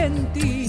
gentil. 0.00 0.59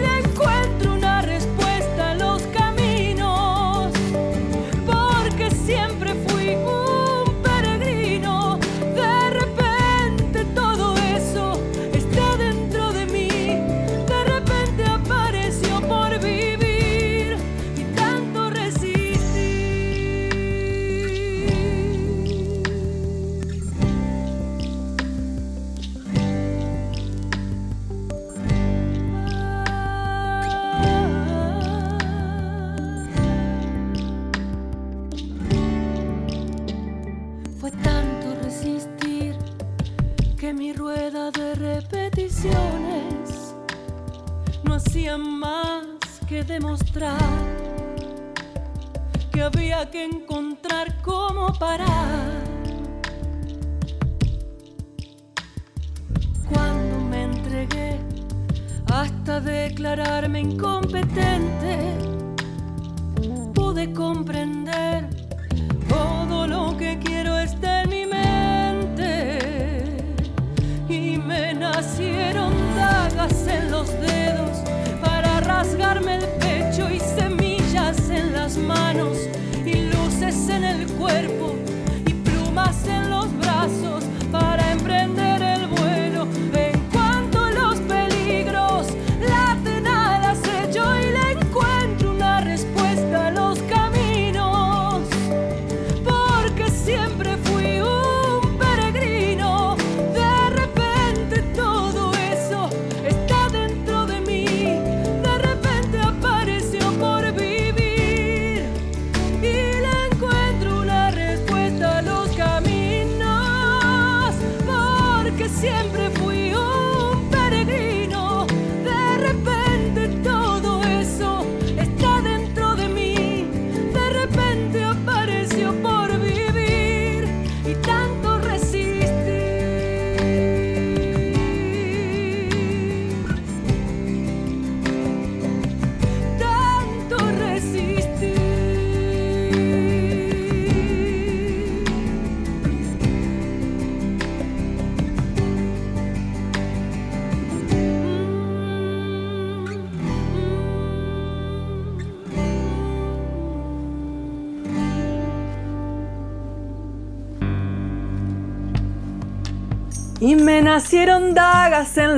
recuerdo. 0.00 0.49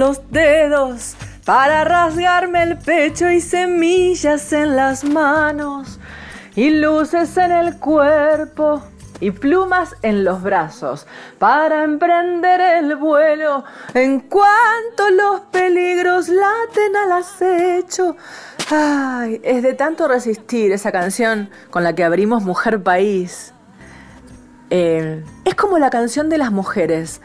los 0.03 0.21
dedos 0.33 1.15
para 1.45 1.85
rasgarme 1.85 2.61
el 2.65 2.77
pecho 2.77 3.31
y 3.31 3.41
semillas 3.41 4.53
en 4.53 4.75
las 4.75 5.05
manos 5.05 6.01
y 6.57 6.71
luces 6.71 7.37
en 7.37 7.53
el 7.53 7.79
cuerpo 7.79 8.83
y 9.21 9.31
plumas 9.31 9.95
en 10.03 10.25
los 10.25 10.43
brazos 10.43 11.07
para 11.39 11.85
emprender 11.85 12.61
el 12.61 12.97
vuelo 12.97 13.63
en 13.95 14.19
cuanto 14.19 15.09
los 15.11 15.43
peligros 15.53 16.29
laten 16.29 16.97
al 16.97 17.13
acecho. 17.13 18.17
Ay, 18.73 19.41
es 19.45 19.63
de 19.63 19.75
tanto 19.75 20.09
resistir 20.09 20.73
esa 20.73 20.91
canción 20.91 21.49
con 21.71 21.85
la 21.85 21.95
que 21.95 22.03
abrimos 22.03 22.43
Mujer 22.43 22.83
País. 22.83 23.55
Eh, 24.71 25.23
es 25.45 25.55
como 25.55 25.79
la 25.79 25.91
canción 25.91 26.29
de 26.29 26.39
las 26.39 26.51
mujeres, 26.51 27.21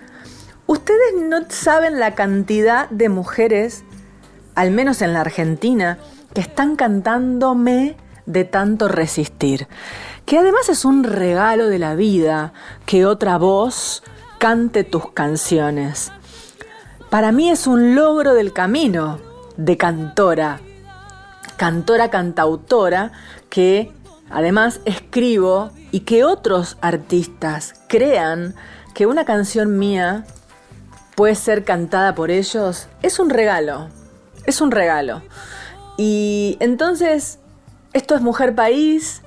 Ustedes 0.68 1.14
no 1.18 1.46
saben 1.48 1.98
la 1.98 2.14
cantidad 2.14 2.90
de 2.90 3.08
mujeres, 3.08 3.86
al 4.54 4.72
menos 4.72 5.02
en 5.02 5.14
la 5.14 5.22
Argentina, 5.22 5.98
que 6.34 6.42
están 6.42 6.75
cantándome 6.75 7.96
de 8.25 8.44
tanto 8.44 8.90
resistir. 8.90 9.69
Que 10.25 10.38
además 10.38 10.68
es 10.68 10.84
un 10.84 11.06
regalo 11.06 11.68
de 11.68 11.80
la 11.80 11.96
vida 11.96 12.52
que 12.86 13.06
otra 13.06 13.38
voz 13.38 14.04
cante 14.40 14.84
tus 14.84 15.10
canciones. 15.12 16.12
Para 17.10 17.31
mí 17.31 17.50
es 17.50 17.66
un 17.66 17.96
logro 17.96 18.34
del 18.34 18.52
camino 18.52 19.20
de 19.56 19.78
cantora, 19.78 20.60
cantora 21.56 22.10
cantautora 22.10 23.13
que 23.50 23.94
además 24.30 24.81
escribo 24.84 25.72
y 25.92 26.02
que 26.02 26.25
otros 26.25 26.78
artistas 26.81 27.74
crean 27.88 28.54
que 28.94 29.06
una 29.06 29.24
canción 29.24 29.80
mía 29.80 30.25
puede 31.18 31.34
ser 31.34 31.64
cantada 31.64 32.14
por 32.14 32.30
ellos, 32.30 32.88
es 33.02 33.18
un 33.18 33.31
regalo, 33.31 33.90
es 34.46 34.62
un 34.62 34.69
regalo. 34.69 35.24
Y 35.98 36.58
entonces, 36.60 37.40
esto 37.92 38.14
es 38.14 38.22
Mujer 38.22 38.54
País 38.54 39.24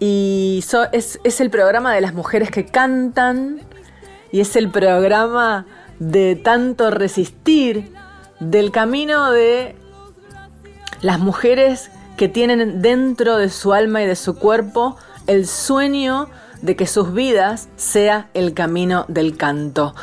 y 0.00 0.64
es, 0.90 1.20
es 1.22 1.40
el 1.40 1.50
programa 1.50 1.94
de 1.94 2.00
las 2.00 2.14
mujeres 2.14 2.50
que 2.50 2.66
cantan 2.66 3.60
y 4.32 4.40
es 4.40 4.56
el 4.56 4.72
programa 4.72 5.66
de 6.00 6.34
tanto 6.34 6.90
resistir, 6.90 7.92
del 8.40 8.72
camino 8.72 9.30
de 9.30 9.76
las 11.00 11.20
mujeres 11.20 11.92
que 12.16 12.28
tienen 12.28 12.82
dentro 12.82 13.36
de 13.38 13.50
su 13.50 13.72
alma 13.72 14.02
y 14.02 14.08
de 14.08 14.16
su 14.16 14.34
cuerpo 14.34 14.96
el 15.28 15.46
sueño 15.46 16.28
de 16.60 16.74
que 16.74 16.88
sus 16.88 17.14
vidas 17.14 17.68
sea 17.76 18.30
el 18.34 18.52
camino 18.52 19.04
del 19.06 19.36
canto. 19.36 19.94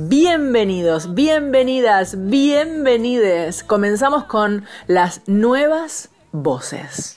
Bienvenidos, 0.00 1.12
bienvenidas, 1.12 2.28
bienvenides. 2.28 3.64
Comenzamos 3.64 4.22
con 4.26 4.64
las 4.86 5.22
nuevas 5.26 6.10
voces. 6.30 7.16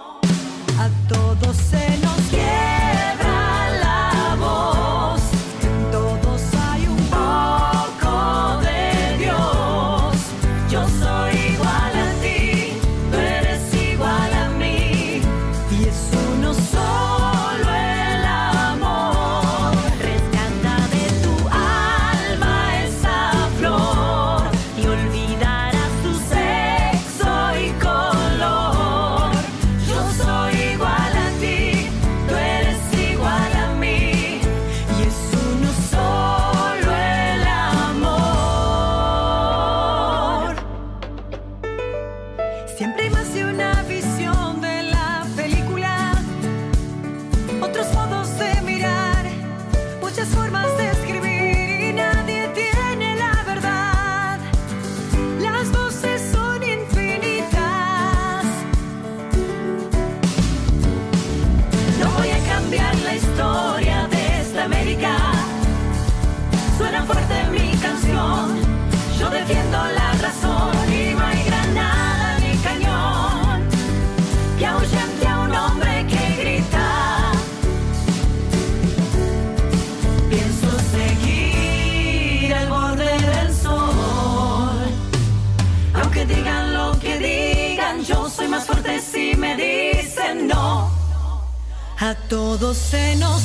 A 92.31 92.33
todos 92.33 92.77
se 92.77 93.13
nos 93.17 93.41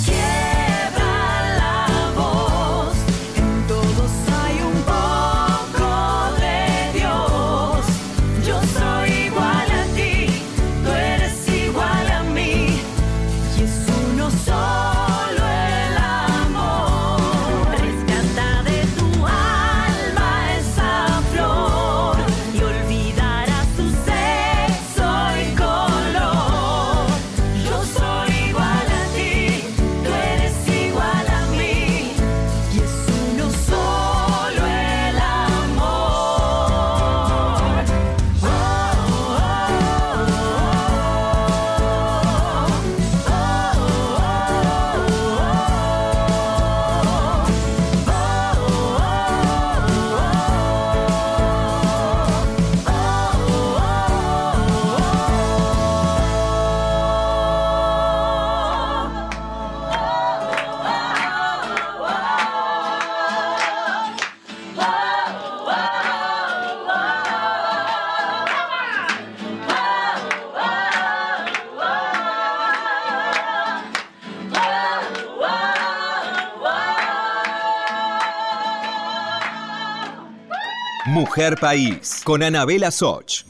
País 81.55 82.23
con 82.25 82.43
Anabela 82.43 82.91
Soch. 82.91 83.45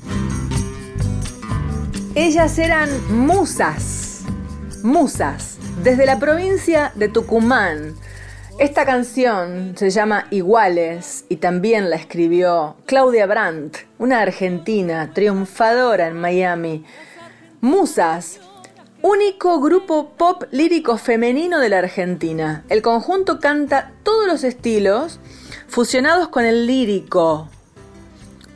Ellas 2.15 2.59
eran 2.59 2.91
musas, 3.27 4.23
musas, 4.83 5.57
desde 5.83 6.05
la 6.05 6.19
provincia 6.19 6.93
de 6.95 7.09
Tucumán. 7.09 7.95
Esta 8.59 8.85
canción 8.85 9.75
se 9.77 9.89
llama 9.89 10.27
Iguales 10.31 11.25
y 11.31 11.37
también 11.37 11.89
la 11.89 11.97
escribió 11.97 12.77
Claudia 12.85 13.27
Brandt, 13.27 13.79
una 13.99 14.21
argentina 14.21 15.13
triunfadora 15.15 16.09
en 16.09 16.21
Miami. 16.21 16.85
Musas, 17.63 18.41
único 19.03 19.61
grupo 19.61 20.11
pop 20.17 20.45
lírico 20.51 20.99
femenino 20.99 21.61
de 21.61 21.69
la 21.69 21.79
Argentina. 21.79 22.65
El 22.69 22.83
conjunto 22.83 23.41
canta 23.41 23.93
todos 24.03 24.27
los 24.27 24.45
estilos 24.45 25.21
fusionados 25.69 26.29
con 26.29 26.45
el 26.45 26.67
lírico, 26.67 27.49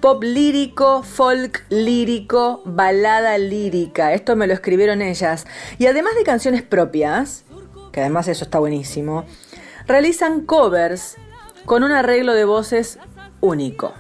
pop 0.01 0.23
lírico, 0.23 1.03
folk 1.03 1.65
lírico, 1.69 2.63
balada 2.65 3.39
lírica. 3.39 4.13
Esto 4.15 4.37
me 4.37 4.47
lo 4.47 4.55
escribieron 4.55 5.03
ellas. 5.03 5.47
Y 5.79 5.87
además 5.87 6.15
de 6.17 6.25
canciones 6.25 6.63
propias, 6.63 7.45
que 7.93 8.01
además 8.01 8.29
eso 8.29 8.45
está 8.45 8.59
buenísimo, 8.59 9.25
realizan 9.87 10.43
covers 10.47 11.17
con 11.67 11.83
un 11.83 11.93
arreglo 11.93 12.35
de 12.35 12.45
voces 12.45 12.99
único. 13.41 13.93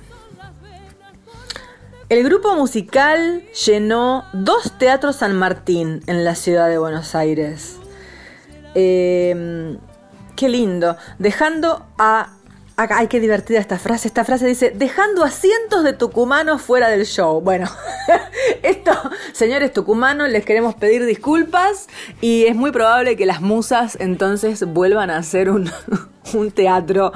El 2.09 2.25
grupo 2.25 2.57
musical 2.57 3.45
llenó 3.67 4.25
dos 4.33 4.73
teatros 4.79 5.17
San 5.17 5.37
Martín 5.37 6.03
en 6.07 6.25
la 6.25 6.35
ciudad 6.35 6.69
de 6.69 6.79
Buenos 6.79 7.15
Aires. 7.15 7.77
Eh, 8.75 9.77
qué 10.35 10.49
lindo. 10.49 10.97
Dejando 11.19 11.87
a 11.99 12.40
ay, 12.91 13.09
qué 13.09 13.21
divertida 13.21 13.59
esta 13.59 13.79
frase. 13.79 14.09
Esta 14.09 14.25
frase 14.25 14.47
dice, 14.47 14.71
dejando 14.75 15.25
a 15.25 15.31
cientos 15.31 15.85
de 15.85 15.93
tucumanos 15.93 16.63
fuera 16.63 16.89
del 16.89 17.05
show. 17.05 17.41
Bueno, 17.41 17.69
esto, 18.63 18.93
señores 19.33 19.73
tucumanos, 19.73 20.31
les 20.31 20.45
queremos 20.45 20.75
pedir 20.75 21.05
disculpas 21.05 21.89
y 22.21 22.45
es 22.45 22.57
muy 22.57 22.71
probable 22.71 23.17
que 23.17 23.27
las 23.27 23.41
musas 23.41 23.97
entonces 24.01 24.65
vuelvan 24.67 25.11
a 25.11 25.19
hacer 25.19 25.51
un, 25.51 25.71
teatro. 26.55 27.13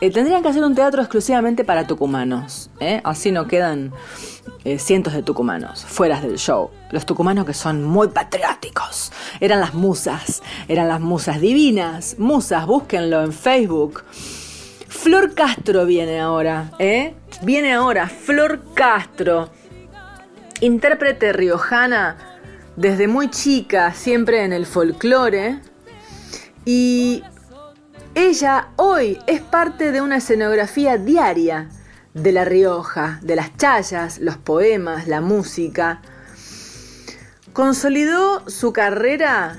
Eh, 0.00 0.10
tendrían 0.10 0.42
que 0.42 0.48
hacer 0.48 0.64
un 0.64 0.74
teatro 0.74 1.02
exclusivamente 1.02 1.64
para 1.64 1.86
tucumanos. 1.86 2.70
¿eh? 2.80 3.00
Así 3.04 3.32
no 3.32 3.46
quedan 3.46 3.92
eh, 4.64 4.78
cientos 4.78 5.12
de 5.12 5.22
tucumanos 5.22 5.84
fuera 5.84 6.20
del 6.20 6.38
show. 6.38 6.70
Los 6.90 7.04
tucumanos 7.04 7.44
que 7.44 7.54
son 7.54 7.84
muy 7.84 8.08
patrióticos. 8.08 9.12
Eran 9.40 9.60
las 9.60 9.74
musas, 9.74 10.42
eran 10.68 10.88
las 10.88 11.00
musas 11.00 11.40
divinas. 11.40 12.16
Musas, 12.18 12.66
búsquenlo 12.66 13.22
en 13.22 13.32
Facebook. 13.32 14.02
Flor 14.88 15.34
Castro 15.34 15.86
viene 15.86 16.20
ahora, 16.20 16.72
¿eh? 16.78 17.14
Viene 17.42 17.74
ahora, 17.74 18.08
Flor 18.08 18.62
Castro, 18.74 19.50
intérprete 20.60 21.32
riojana 21.32 22.16
desde 22.76 23.08
muy 23.08 23.30
chica, 23.30 23.92
siempre 23.92 24.44
en 24.44 24.52
el 24.52 24.66
folclore. 24.66 25.60
Y 26.64 27.22
ella 28.14 28.68
hoy 28.76 29.18
es 29.26 29.40
parte 29.40 29.92
de 29.92 30.00
una 30.00 30.16
escenografía 30.16 30.98
diaria 30.98 31.68
de 32.14 32.32
La 32.32 32.44
Rioja, 32.44 33.18
de 33.22 33.36
las 33.36 33.56
chayas, 33.56 34.18
los 34.18 34.36
poemas, 34.36 35.06
la 35.06 35.20
música. 35.20 36.00
Consolidó 37.52 38.48
su 38.48 38.72
carrera 38.72 39.58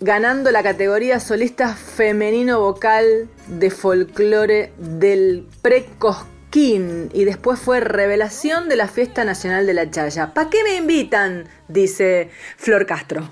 ganando 0.00 0.50
la 0.50 0.62
categoría 0.62 1.20
solista 1.20 1.74
femenino 1.74 2.60
vocal 2.60 3.28
de 3.48 3.70
folclore 3.70 4.72
del 4.78 5.46
Precosquín 5.62 7.10
y 7.12 7.24
después 7.24 7.58
fue 7.58 7.80
revelación 7.80 8.68
de 8.68 8.76
la 8.76 8.88
Fiesta 8.88 9.24
Nacional 9.24 9.66
de 9.66 9.74
la 9.74 9.90
Chaya. 9.90 10.32
¿Para 10.32 10.50
qué 10.50 10.62
me 10.64 10.76
invitan? 10.76 11.44
dice 11.68 12.30
Flor 12.56 12.86
Castro. 12.86 13.28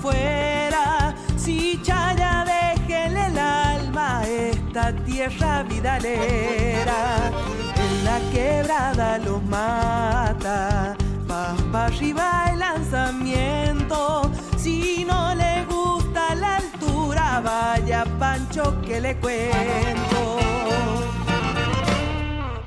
Afuera. 0.00 1.14
Si 1.36 1.80
Chaya 1.82 2.44
déjele 2.44 3.26
el 3.26 3.38
alma 3.38 4.22
esta 4.26 4.92
tierra 5.04 5.62
vidalera, 5.62 7.30
en 7.76 8.04
la 8.04 8.18
quebrada 8.32 9.18
los 9.18 9.42
mata. 9.44 10.96
Para 11.28 11.86
arriba 11.86 12.46
el 12.50 12.58
lanzamiento, 12.58 14.30
si 14.56 15.04
no 15.04 15.34
le 15.34 15.64
gusta 15.66 16.34
la 16.34 16.56
altura, 16.56 17.40
vaya 17.40 18.04
Pancho 18.18 18.80
que 18.82 19.00
le 19.00 19.16
cuento. 19.16 20.38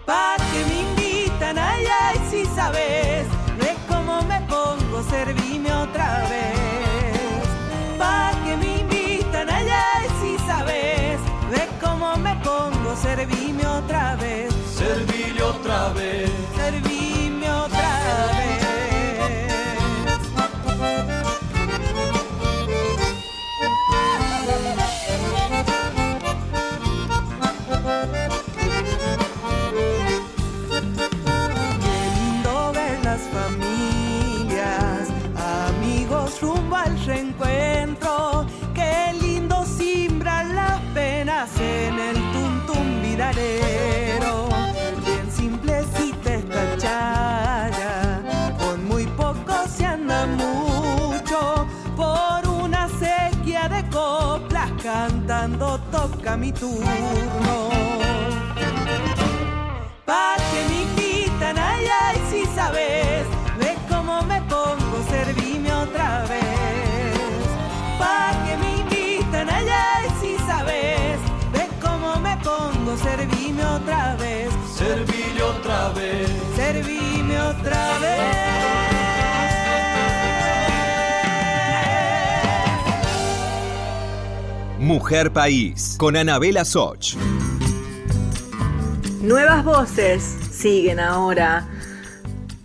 Pa' 0.05 0.37
que 0.37 0.65
me 0.69 0.75
invitan 0.87 1.57
allá 1.57 2.13
si 2.29 2.45
sabes, 2.45 3.27
ve 3.59 3.75
cómo 3.89 4.21
me 4.21 4.39
pongo, 4.41 5.03
servime 5.09 5.73
otra 5.73 6.21
vez. 6.29 6.32
Pongo, 12.93 12.95
servime 12.95 13.65
otra 13.65 14.15
vez. 14.15 14.53
Servile 14.77 15.41
otra 15.43 15.89
vez. 15.89 16.29
Mi 56.43 56.51
turno. 56.51 57.69
Pa' 60.05 60.35
que 60.49 60.59
me 60.69 60.75
invitan, 60.85 61.57
ay, 61.57 61.85
ay, 62.03 62.17
si 62.29 62.41
sabes, 62.53 63.25
ve 63.59 63.77
cómo 63.89 64.21
me 64.23 64.41
pongo, 64.41 64.97
servime 65.09 65.73
otra 65.73 66.25
vez. 66.27 66.43
servime 72.97 73.63
otra 73.65 74.15
vez. 74.15 74.49
Servile 74.77 75.43
otra 75.43 75.89
vez. 75.89 76.29
Servime 76.55 77.41
otra 77.41 77.99
vez. 77.99 78.82
Mujer 84.83 85.31
País 85.31 85.95
con 85.97 86.17
Anabela 86.17 86.65
Soch. 86.65 87.15
Nuevas 89.21 89.63
voces 89.63 90.21
siguen 90.51 90.99
ahora. 90.99 91.69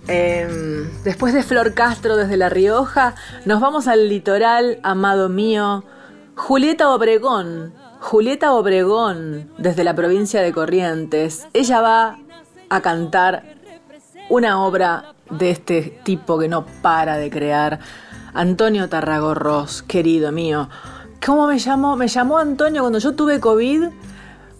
Em, 0.08 0.90
después 1.04 1.32
de 1.32 1.44
Flor 1.44 1.74
Castro 1.74 2.16
desde 2.16 2.36
La 2.36 2.48
Rioja, 2.48 3.14
nos 3.44 3.60
vamos 3.60 3.86
al 3.86 4.08
litoral, 4.08 4.80
amado 4.82 5.28
mío. 5.28 5.84
Julieta 6.34 6.90
Obregón, 6.90 7.72
Julieta 8.00 8.52
Obregón, 8.52 9.48
desde 9.56 9.84
la 9.84 9.94
provincia 9.94 10.42
de 10.42 10.52
Corrientes. 10.52 11.46
Ella 11.52 11.80
va 11.80 12.18
a 12.68 12.80
cantar 12.80 13.44
una 14.28 14.60
obra 14.64 15.14
de 15.30 15.52
este 15.52 16.00
tipo 16.02 16.36
que 16.36 16.48
no 16.48 16.66
para 16.82 17.16
de 17.16 17.30
crear. 17.30 17.78
Antonio 18.34 18.88
Tarragorros, 18.88 19.82
querido 19.82 20.32
mío. 20.32 20.68
¿Cómo 21.24 21.46
me 21.46 21.58
llamó? 21.58 21.96
Me 21.96 22.08
llamó 22.08 22.38
Antonio 22.38 22.82
cuando 22.82 22.98
yo 22.98 23.14
tuve 23.14 23.40
COVID. 23.40 23.84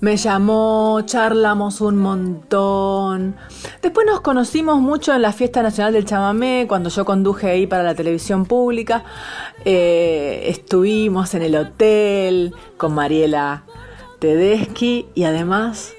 Me 0.00 0.16
llamó, 0.16 1.00
charlamos 1.04 1.80
un 1.80 1.98
montón. 1.98 3.36
Después 3.82 4.06
nos 4.06 4.20
conocimos 4.20 4.80
mucho 4.80 5.12
en 5.12 5.22
la 5.22 5.32
Fiesta 5.32 5.62
Nacional 5.62 5.92
del 5.92 6.04
Chamamé, 6.04 6.66
cuando 6.68 6.88
yo 6.88 7.04
conduje 7.04 7.50
ahí 7.50 7.66
para 7.66 7.82
la 7.82 7.94
televisión 7.96 8.46
pública. 8.46 9.04
Eh, 9.64 10.44
estuvimos 10.46 11.34
en 11.34 11.42
el 11.42 11.56
hotel 11.56 12.54
con 12.76 12.94
Mariela 12.94 13.64
Tedeschi 14.20 15.06
y 15.14 15.24
además 15.24 15.92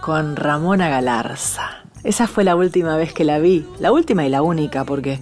con 0.00 0.36
Ramona 0.36 0.88
Galarza. 0.88 1.84
Esa 2.04 2.26
fue 2.26 2.44
la 2.44 2.56
última 2.56 2.96
vez 2.96 3.12
que 3.12 3.24
la 3.24 3.38
vi, 3.40 3.66
la 3.78 3.90
última 3.90 4.24
y 4.24 4.28
la 4.28 4.42
única, 4.42 4.84
porque 4.84 5.20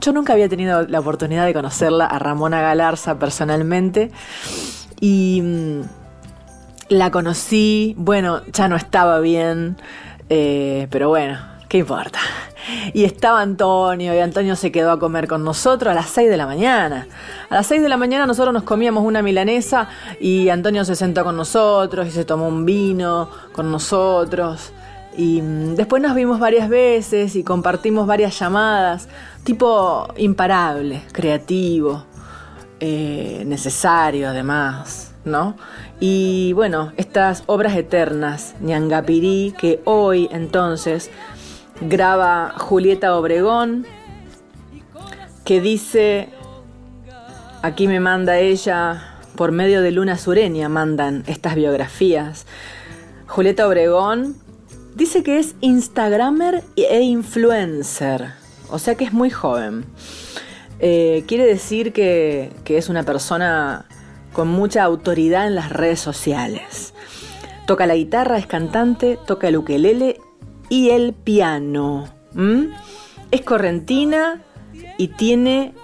yo 0.00 0.12
nunca 0.12 0.32
había 0.32 0.48
tenido 0.48 0.82
la 0.82 1.00
oportunidad 1.00 1.46
de 1.46 1.54
conocerla 1.54 2.06
a 2.06 2.18
Ramona 2.18 2.60
Galarza 2.60 3.18
personalmente. 3.18 4.10
Y 5.00 5.40
mm, 5.42 5.80
la 6.90 7.10
conocí, 7.10 7.94
bueno, 7.96 8.42
ya 8.52 8.68
no 8.68 8.76
estaba 8.76 9.20
bien, 9.20 9.76
eh, 10.28 10.88
pero 10.90 11.08
bueno, 11.08 11.38
¿qué 11.68 11.78
importa? 11.78 12.18
Y 12.92 13.04
estaba 13.04 13.40
Antonio, 13.40 14.14
y 14.14 14.18
Antonio 14.18 14.56
se 14.56 14.70
quedó 14.70 14.90
a 14.92 14.98
comer 14.98 15.28
con 15.28 15.44
nosotros 15.44 15.90
a 15.92 15.94
las 15.94 16.10
6 16.10 16.28
de 16.28 16.36
la 16.36 16.46
mañana. 16.46 17.06
A 17.48 17.54
las 17.54 17.66
6 17.66 17.82
de 17.82 17.88
la 17.88 17.96
mañana 17.96 18.26
nosotros 18.26 18.52
nos 18.52 18.64
comíamos 18.64 19.04
una 19.04 19.22
milanesa 19.22 19.88
y 20.20 20.48
Antonio 20.48 20.84
se 20.84 20.96
sentó 20.96 21.24
con 21.24 21.36
nosotros 21.36 22.06
y 22.06 22.10
se 22.10 22.24
tomó 22.24 22.48
un 22.48 22.64
vino 22.66 23.30
con 23.52 23.70
nosotros. 23.70 24.72
Y 25.16 25.42
mm, 25.42 25.74
después 25.74 26.02
nos 26.02 26.14
vimos 26.14 26.38
varias 26.38 26.68
veces 26.68 27.34
y 27.36 27.44
compartimos 27.44 28.06
varias 28.06 28.38
llamadas, 28.38 29.08
tipo 29.44 30.08
imparable, 30.16 31.02
creativo, 31.12 32.04
eh, 32.80 33.42
necesario 33.46 34.28
además, 34.28 35.14
¿no? 35.24 35.56
Y 35.98 36.52
bueno, 36.54 36.92
estas 36.96 37.42
obras 37.46 37.76
eternas, 37.76 38.54
Ñangapirí, 38.60 39.54
que 39.58 39.80
hoy 39.84 40.28
entonces 40.32 41.10
graba 41.80 42.54
Julieta 42.58 43.16
Obregón, 43.16 43.86
que 45.44 45.60
dice, 45.60 46.28
aquí 47.62 47.86
me 47.86 48.00
manda 48.00 48.38
ella, 48.38 49.10
por 49.36 49.52
medio 49.52 49.80
de 49.80 49.90
Luna 49.90 50.18
Sureña 50.18 50.68
mandan 50.68 51.24
estas 51.26 51.54
biografías. 51.54 52.46
Julieta 53.26 53.66
Obregón 53.66 54.36
dice 54.94 55.22
que 55.22 55.38
es 55.38 55.54
Instagramer 55.60 56.62
e 56.76 57.00
influencer, 57.00 58.39
o 58.70 58.78
sea 58.78 58.94
que 58.94 59.04
es 59.04 59.12
muy 59.12 59.30
joven. 59.30 59.84
Eh, 60.78 61.24
quiere 61.26 61.44
decir 61.44 61.92
que, 61.92 62.50
que 62.64 62.78
es 62.78 62.88
una 62.88 63.02
persona 63.02 63.86
con 64.32 64.48
mucha 64.48 64.82
autoridad 64.84 65.46
en 65.46 65.54
las 65.54 65.70
redes 65.70 66.00
sociales. 66.00 66.94
Toca 67.66 67.86
la 67.86 67.94
guitarra, 67.94 68.38
es 68.38 68.46
cantante, 68.46 69.18
toca 69.26 69.48
el 69.48 69.56
ukelele 69.56 70.18
y 70.68 70.90
el 70.90 71.12
piano. 71.12 72.08
Es 73.30 73.42
correntina 73.42 74.42
y 74.98 75.08
tiene 75.08 75.74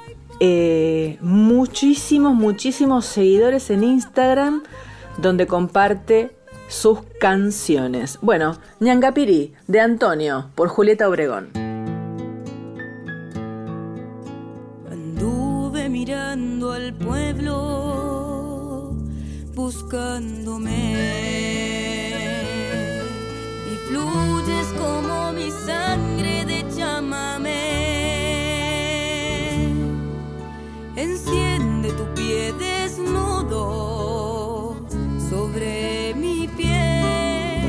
eh, 0.41 1.19
muchísimos, 1.21 2.35
muchísimos 2.35 3.07
seguidores 3.07 3.71
en 3.71 3.85
Instagram 3.85 4.63
donde 5.19 5.47
comparte 5.47 6.37
sus 6.69 7.01
canciones. 7.21 8.19
Bueno, 8.23 8.59
Ñangapiri 8.81 9.55
de 9.67 9.81
Antonio 9.81 10.51
por 10.55 10.69
Julieta 10.69 11.09
Obregón. 11.09 11.66
Pueblo 16.95 18.95
buscándome 19.55 20.95
y 23.73 23.77
fluyes 23.89 24.67
como 24.79 25.33
mi 25.33 25.51
sangre 25.51 26.45
de 26.45 26.65
chamamé. 26.77 27.55
Enciende 30.97 31.93
tu 31.93 32.05
pie 32.15 32.53
desnudo 32.53 34.77
sobre 35.31 36.15
mi 36.15 36.47
piel, 36.49 37.65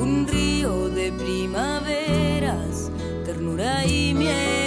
un 0.00 0.26
río 0.28 0.88
de 0.88 1.12
primaveras, 1.12 2.90
ternura 3.24 3.86
y 3.86 4.14
miel. 4.14 4.61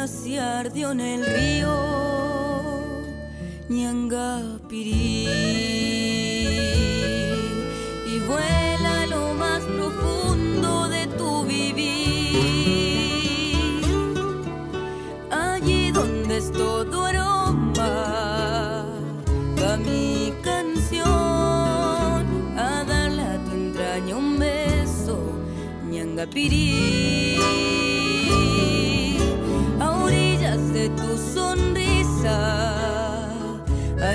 Luna 0.00 0.06
se 0.06 0.38
ardió 0.38 0.92
en 0.92 1.00
el 1.00 1.26
río 1.26 1.74
Ñangapirí 3.68 5.26
y 8.06 8.18
vuela 8.26 9.06
lo 9.06 9.34
más 9.34 9.62
profundo 9.62 10.88
de 10.88 11.06
tu 11.18 11.44
vivir. 11.44 11.84
Allí 15.30 15.92
donde 15.92 16.38
es 16.38 16.50
todo 16.52 17.04
aroma 17.04 18.86
va 19.62 19.76
mi 19.76 20.32
canción. 20.42 21.08
A 22.58 22.84
darle 22.86 23.22
a 23.22 23.44
tu 23.44 23.50
entraña 23.52 24.16
un 24.16 24.38
beso 24.38 25.18
Ñangapirí 25.90 27.69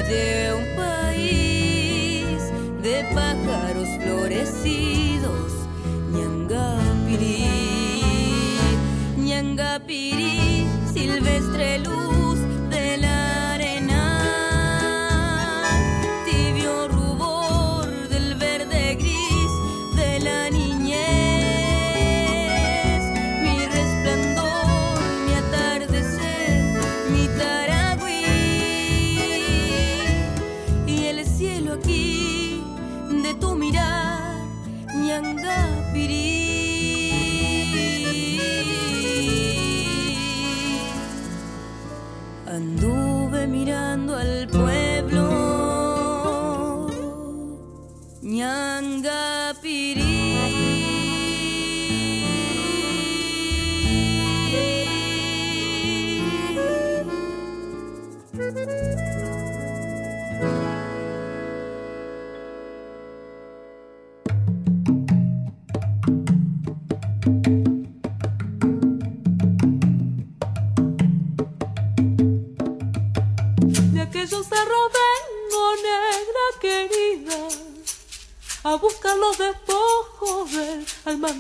hallé 0.06 0.54
un 0.54 0.66
país 0.76 2.52
pájaros 3.14 3.88
florecidos, 4.04 5.52
ñangapirí, 6.12 7.44
ñangapirí, 9.18 10.68
silvestre 10.94 11.80
luz 11.80 12.05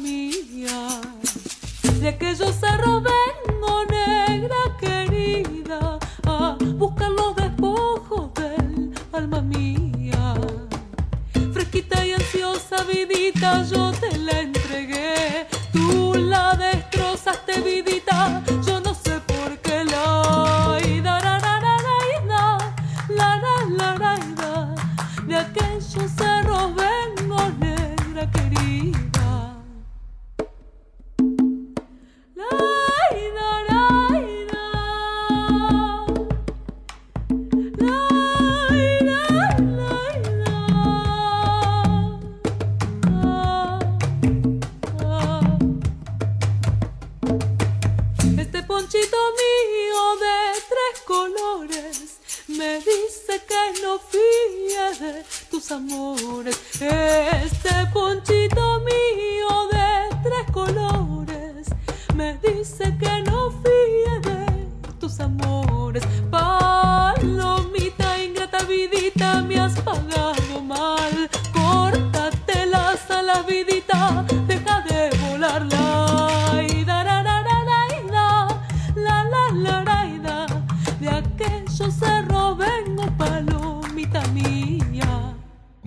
del 0.04 0.25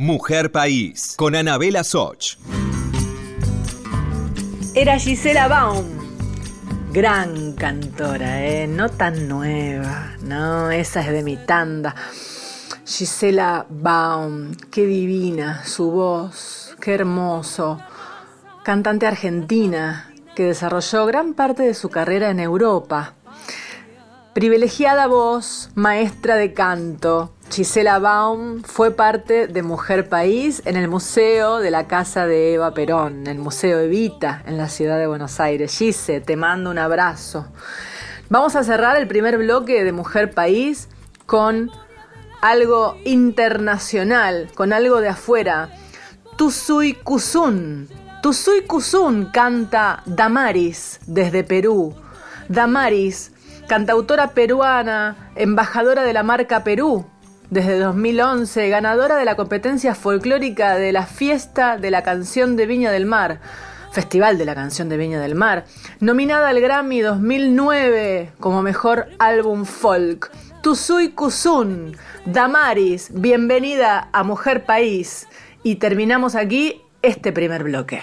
Mujer 0.01 0.53
País, 0.53 1.15
con 1.17 1.35
Anabela 1.35 1.83
Soch. 1.83 2.37
Era 4.73 4.97
Gisela 4.97 5.49
Baum. 5.49 5.87
Gran 6.93 7.55
cantora, 7.55 8.47
¿eh? 8.47 8.69
No 8.69 8.91
tan 8.91 9.27
nueva, 9.27 10.15
no, 10.23 10.71
esa 10.71 11.01
es 11.01 11.09
de 11.09 11.25
mi 11.25 11.37
tanda. 11.37 11.97
Gisela 12.87 13.67
Baum, 13.69 14.55
qué 14.71 14.87
divina 14.87 15.65
su 15.65 15.91
voz, 15.91 16.77
qué 16.81 16.95
hermoso. 16.95 17.81
Cantante 18.63 19.05
argentina 19.05 20.15
que 20.37 20.45
desarrolló 20.45 21.07
gran 21.07 21.35
parte 21.35 21.65
de 21.65 21.75
su 21.75 21.89
carrera 21.89 22.31
en 22.31 22.39
Europa. 22.39 23.15
Privilegiada 24.33 25.09
voz, 25.09 25.71
maestra 25.75 26.37
de 26.37 26.55
canto, 26.55 27.35
Gisela 27.51 27.99
Baum 27.99 28.63
fue 28.63 28.91
parte 28.91 29.49
de 29.49 29.63
Mujer 29.63 30.09
País 30.09 30.63
en 30.65 30.77
el 30.77 30.87
Museo 30.87 31.59
de 31.59 31.71
la 31.71 31.87
Casa 31.87 32.27
de 32.27 32.55
Eva 32.55 32.73
Perón, 32.73 33.27
el 33.27 33.39
Museo 33.39 33.81
Evita 33.81 34.43
en 34.47 34.59
la 34.59 34.69
ciudad 34.69 34.99
de 34.99 35.07
Buenos 35.07 35.41
Aires. 35.41 35.77
Gise, 35.77 36.21
te 36.21 36.37
mando 36.37 36.71
un 36.71 36.79
abrazo. 36.79 37.49
Vamos 38.29 38.55
a 38.55 38.65
cerrar 38.65 38.97
el 38.97 39.09
primer 39.09 39.39
bloque 39.39 39.83
de 39.83 39.93
Mujer 39.93 40.31
País 40.31 40.89
con 41.27 41.71
algo 42.43 42.97
internacional, 43.05 44.51
con 44.55 44.73
algo 44.73 45.01
de 45.01 45.09
afuera. 45.09 45.71
Tusui 46.37 46.95
Kusun. 46.95 47.89
Tusui 48.23 48.67
Kusun 48.67 49.31
canta 49.33 50.03
Damaris 50.05 51.01
desde 51.07 51.45
Perú. 51.45 51.97
Damaris, 52.49 53.33
cantautora 53.69 54.29
peruana, 54.29 55.33
embajadora 55.35 56.03
de 56.05 56.13
la 56.13 56.23
marca 56.23 56.63
Perú 56.63 57.07
desde 57.51 57.79
2011, 57.79 58.69
ganadora 58.69 59.17
de 59.17 59.25
la 59.25 59.37
competencia 59.37 59.95
folclórica 59.95 60.77
de 60.77 60.93
la 60.93 61.07
Fiesta 61.07 61.77
de 61.77 61.91
la 61.91 62.03
Canción 62.03 62.57
de 62.57 62.67
Viña 62.67 62.91
del 62.91 63.07
Mar. 63.07 63.41
Festival 63.91 64.37
de 64.37 64.45
la 64.45 64.55
Canción 64.55 64.91
de 64.91 64.99
Viña 64.99 65.19
del 65.19 65.35
Mar, 65.35 65.65
nominada 65.99 66.51
al 66.51 66.61
Grammy 66.61 67.01
2009 67.01 68.33
como 68.39 68.63
mejor 68.63 69.09
álbum 69.19 69.65
folk. 69.65 70.31
Tusui 70.63 71.13
Kusun, 71.13 71.97
Damaris, 72.27 73.11
bienvenida 73.15 74.11
a 74.13 74.23
Mujer 74.25 74.65
País. 74.65 75.27
Y 75.63 75.77
terminamos 75.77 76.35
aquí 76.35 76.83
este 77.01 77.33
primer 77.33 77.65
bloque. 77.65 78.03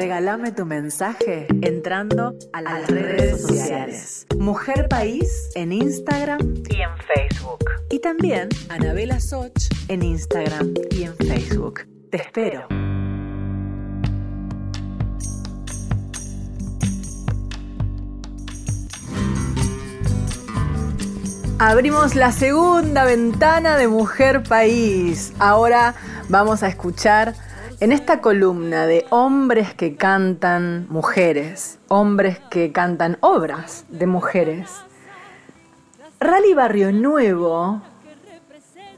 regálame 0.00 0.50
tu 0.50 0.64
mensaje 0.64 1.46
entrando 1.60 2.34
a 2.54 2.62
las, 2.62 2.88
redes 2.88 3.42
sociales. 3.42 4.26
Mujer 4.38 4.88
País 4.88 5.50
en 5.54 5.72
Instagram 5.72 6.40
Y 6.70 6.80
en 6.80 6.96
Facebook. 7.06 7.70
y 7.90 7.98
también 7.98 8.48
Anabela 8.70 9.20
Soch 9.20 9.52
en 9.88 10.02
Instagram 10.02 10.72
y 10.90 11.02
en 11.02 11.14
Facebook. 11.16 11.86
Te 12.10 12.16
espero. 12.16 12.66
Abrimos 21.58 22.14
la 22.14 22.32
segunda 22.32 23.04
ventana 23.04 23.76
de 23.76 23.86
Mujer 23.86 24.42
País. 24.44 25.34
Ahora 25.38 25.94
vamos 26.30 26.62
a 26.62 26.68
escuchar 26.68 27.34
en 27.80 27.92
esta 27.92 28.20
columna 28.20 28.86
de 28.86 29.06
hombres 29.08 29.72
que 29.72 29.96
cantan 29.96 30.86
mujeres, 30.90 31.78
hombres 31.88 32.38
que 32.50 32.72
cantan 32.72 33.16
obras 33.20 33.86
de 33.88 34.06
mujeres. 34.06 34.70
Rally 36.20 36.52
Barrio 36.52 36.92
Nuevo, 36.92 37.80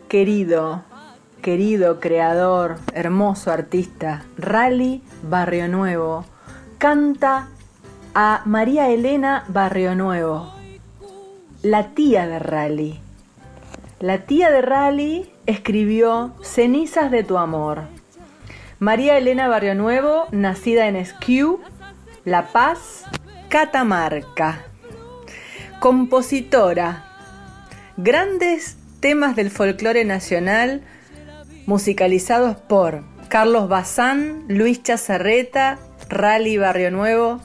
querido, 0.08 0.82
querido 1.42 2.00
creador, 2.00 2.78
hermoso 2.92 3.52
artista, 3.52 4.24
Rally 4.36 5.00
Barrio 5.22 5.68
Nuevo, 5.68 6.24
canta 6.78 7.50
a 8.16 8.42
María 8.46 8.88
Elena 8.88 9.44
Barrio 9.46 9.94
Nuevo, 9.94 10.52
la 11.62 11.90
tía 11.90 12.26
de 12.26 12.40
Rally. 12.40 13.00
La 14.00 14.22
tía 14.22 14.50
de 14.50 14.60
Rally 14.60 15.30
escribió 15.46 16.32
Cenizas 16.42 17.12
de 17.12 17.22
tu 17.22 17.38
amor. 17.38 18.01
María 18.82 19.16
Elena 19.16 19.46
Barrio 19.46 19.76
Nuevo, 19.76 20.26
nacida 20.32 20.88
en 20.88 20.96
Esquiú, 20.96 21.60
La 22.24 22.48
Paz, 22.48 23.04
Catamarca. 23.48 24.64
Compositora. 25.78 27.04
Grandes 27.96 28.76
temas 28.98 29.36
del 29.36 29.52
folclore 29.52 30.04
nacional 30.04 30.82
musicalizados 31.64 32.56
por 32.56 33.04
Carlos 33.28 33.68
Bazán, 33.68 34.46
Luis 34.48 34.82
Chazarreta, 34.82 35.78
Rally 36.08 36.58
Barrio 36.58 36.90
Nuevo, 36.90 37.40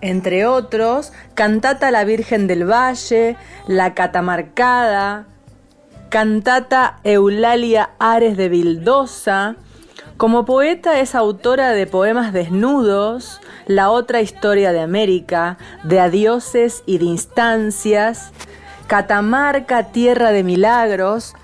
entre 0.00 0.46
otros, 0.46 1.12
Cantata 1.34 1.90
La 1.90 2.04
Virgen 2.04 2.46
del 2.46 2.64
Valle, 2.64 3.36
La 3.66 3.92
Catamarcada, 3.92 5.26
Cantata 6.08 7.00
Eulalia 7.04 7.90
Ares 7.98 8.38
de 8.38 8.48
Vildosa. 8.48 9.56
Como 10.18 10.44
poeta 10.44 10.98
es 10.98 11.14
autora 11.14 11.70
de 11.70 11.86
poemas 11.86 12.32
desnudos, 12.32 13.40
La 13.66 13.88
otra 13.90 14.20
historia 14.20 14.72
de 14.72 14.80
América, 14.80 15.58
de 15.84 16.00
adioses 16.00 16.82
y 16.86 16.98
de 16.98 17.04
instancias, 17.04 18.32
Catamarca, 18.88 19.92
Tierra 19.92 20.32
de 20.32 20.42
Milagros, 20.42 21.34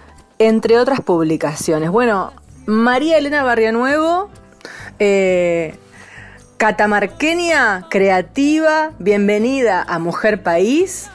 entre 0.41 0.81
otras 0.81 1.01
publicaciones. 1.03 1.91
Bueno, 1.91 2.33
María 2.67 3.17
Elena 3.17 3.45
Barrianuevo, 3.45 4.29
eh, 4.99 5.77
catamarqueña, 6.57 7.87
creativa, 7.89 8.91
bienvenida 8.99 9.85
a 9.87 10.01
Mujer 10.01 10.43
País 10.43 11.11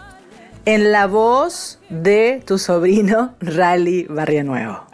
en 0.63 0.93
la 0.93 1.07
voz 1.07 1.81
de 1.89 2.41
tu 2.45 2.57
sobrino 2.57 3.33
Rally 3.41 4.05
Barrio 4.05 4.87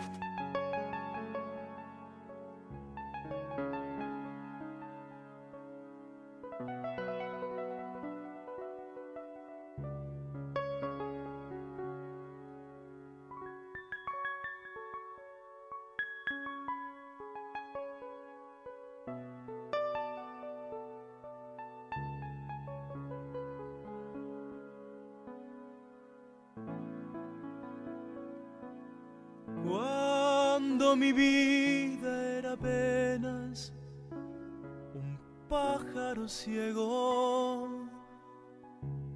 ciego 36.28 37.70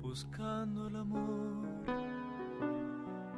buscando 0.01 0.87
el 0.87 0.95
amor, 0.95 1.67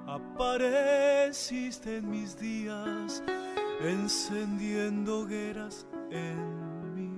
apareciste 0.05 1.97
en 1.97 2.09
mis 2.09 2.37
días 2.37 3.23
encendiendo 3.81 5.21
hogueras 5.21 5.87
en 6.09 6.93
mi 6.93 7.11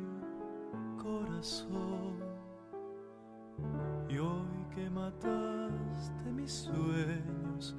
corazón. 1.01 2.19
Y 4.09 4.17
hoy 4.17 4.65
que 4.75 4.89
mataste 4.89 6.31
mis 6.31 6.51
sueños, 6.51 7.75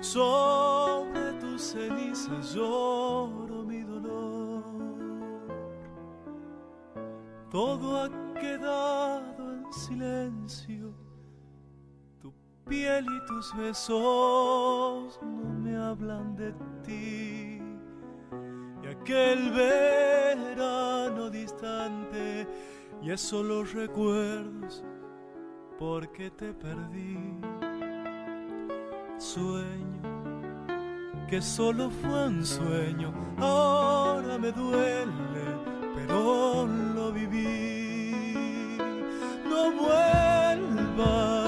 sobre 0.00 1.32
tus 1.40 1.62
cenizas 1.62 2.54
lloro 2.54 3.64
mi 3.64 3.82
dolor. 3.82 4.01
Todo 7.52 8.02
ha 8.02 8.08
quedado 8.40 9.52
en 9.52 9.70
silencio, 9.70 10.94
tu 12.18 12.32
piel 12.66 13.04
y 13.04 13.26
tus 13.26 13.54
besos 13.54 15.20
no 15.22 15.52
me 15.60 15.76
hablan 15.76 16.34
de 16.34 16.54
ti. 16.82 17.60
Y 18.82 18.86
aquel 18.86 19.50
verano 19.50 21.28
distante, 21.28 22.48
y 23.02 23.10
es 23.10 23.20
solo 23.20 23.64
recuerdos 23.64 24.82
porque 25.78 26.30
te 26.30 26.54
perdí 26.54 27.18
sueño 29.18 30.22
que 31.28 31.42
solo 31.42 31.90
fue 31.90 32.28
un 32.28 32.46
sueño. 32.46 33.12
Ahora 33.38 34.38
me 34.38 34.52
duele, 34.52 35.56
pero 35.94 36.66
No 39.48 39.72
vuelvas, 39.72 41.40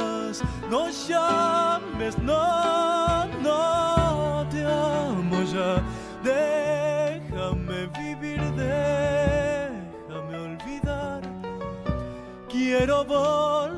no 0.70 0.88
llames, 0.88 2.16
no, 2.18 3.26
no 3.42 4.46
te 4.50 4.64
amo 4.64 5.42
ya. 5.44 5.82
Déjame 6.22 7.86
vivir, 7.98 8.40
déjame 8.56 10.36
olvidar. 10.38 11.22
Quiero 12.48 13.04
volver 13.04 13.73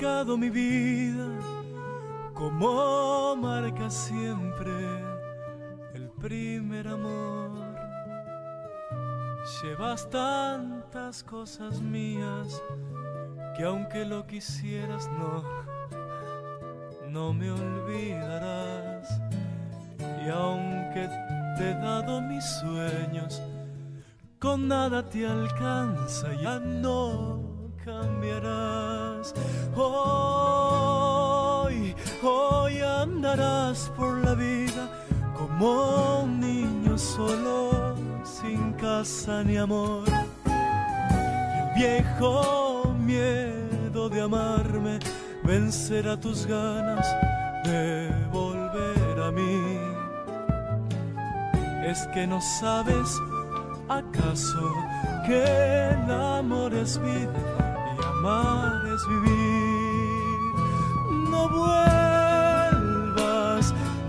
marcado 0.00 0.38
mi 0.38 0.48
vida 0.48 1.28
como 2.32 3.36
marca 3.36 3.90
siempre 3.90 4.72
el 5.92 6.08
primer 6.18 6.88
amor. 6.88 7.50
Llevas 9.62 10.08
tantas 10.08 11.22
cosas 11.22 11.82
mías 11.82 12.62
que 13.54 13.64
aunque 13.64 14.06
lo 14.06 14.26
quisieras 14.26 15.06
no, 15.18 15.44
no 17.10 17.34
me 17.34 17.50
olvidarás. 17.50 19.20
Y 20.24 20.30
aunque 20.30 21.10
te 21.58 21.72
he 21.72 21.74
dado 21.74 22.22
mis 22.22 22.44
sueños, 22.60 23.42
con 24.38 24.66
nada 24.66 25.06
te 25.06 25.26
alcanza, 25.26 26.32
ya 26.40 26.58
no 26.58 27.39
cambiarás. 27.90 29.34
Hoy, 29.76 29.94
hoy 32.22 32.80
andarás 32.80 33.90
por 33.96 34.18
la 34.24 34.34
vida 34.34 34.88
como 35.36 36.22
un 36.22 36.40
niño 36.40 36.96
solo, 36.98 37.96
sin 38.24 38.72
casa 38.74 39.42
ni 39.42 39.56
amor. 39.56 40.04
Y 41.76 41.82
el 41.82 42.02
viejo 42.02 42.94
miedo 42.98 44.08
de 44.08 44.20
amarme 44.20 44.98
vencerá 45.42 46.18
tus 46.18 46.46
ganas 46.46 47.06
de 47.64 48.10
volver 48.32 49.20
a 49.20 49.30
mí. 49.32 49.78
Es 51.84 52.06
que 52.14 52.26
no 52.26 52.40
sabes 52.60 53.18
acaso 53.88 54.72
que 55.26 55.42
el 55.90 56.10
amor 56.10 56.74
es 56.74 57.00
vida 57.00 57.69
amar 58.20 58.86
es 58.86 59.06
vivir. 59.08 60.38
No 61.30 61.48
vuelvas, 61.48 62.84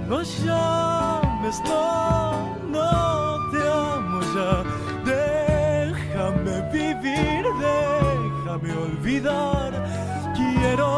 no 0.07 0.21
llames, 0.21 1.61
no, 1.65 2.57
no 2.67 3.49
te 3.51 3.59
amo 3.69 4.19
ya. 4.35 4.63
Déjame 5.05 6.55
vivir, 6.71 7.43
déjame 7.59 8.71
olvidar. 8.85 9.71
Quiero 10.35 10.89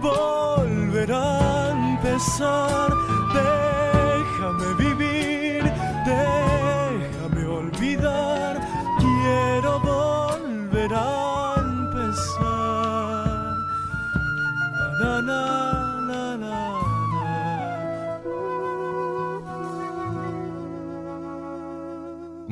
volver 0.00 1.10
a 1.12 1.70
empezar. 1.70 3.13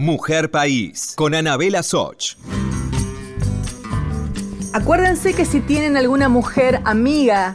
Mujer 0.02 0.50
País, 0.50 1.14
con 1.16 1.32
Anabela 1.32 1.84
Soch. 1.84 2.34
Acuérdense 4.72 5.32
que 5.32 5.44
si 5.44 5.60
tienen 5.60 5.96
alguna 5.96 6.28
mujer 6.28 6.80
amiga, 6.84 7.54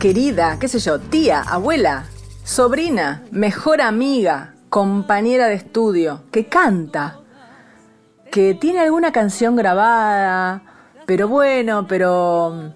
querida, 0.00 0.58
qué 0.58 0.66
sé 0.66 0.80
yo, 0.80 0.98
tía, 0.98 1.40
abuela, 1.40 2.06
sobrina, 2.42 3.22
mejor 3.30 3.80
amiga, 3.80 4.54
compañera 4.70 5.46
de 5.46 5.54
estudio, 5.54 6.24
que 6.32 6.46
canta, 6.46 7.20
que 8.32 8.54
tiene 8.54 8.80
alguna 8.80 9.12
canción 9.12 9.54
grabada, 9.54 10.64
pero 11.06 11.28
bueno, 11.28 11.86
pero 11.86 12.74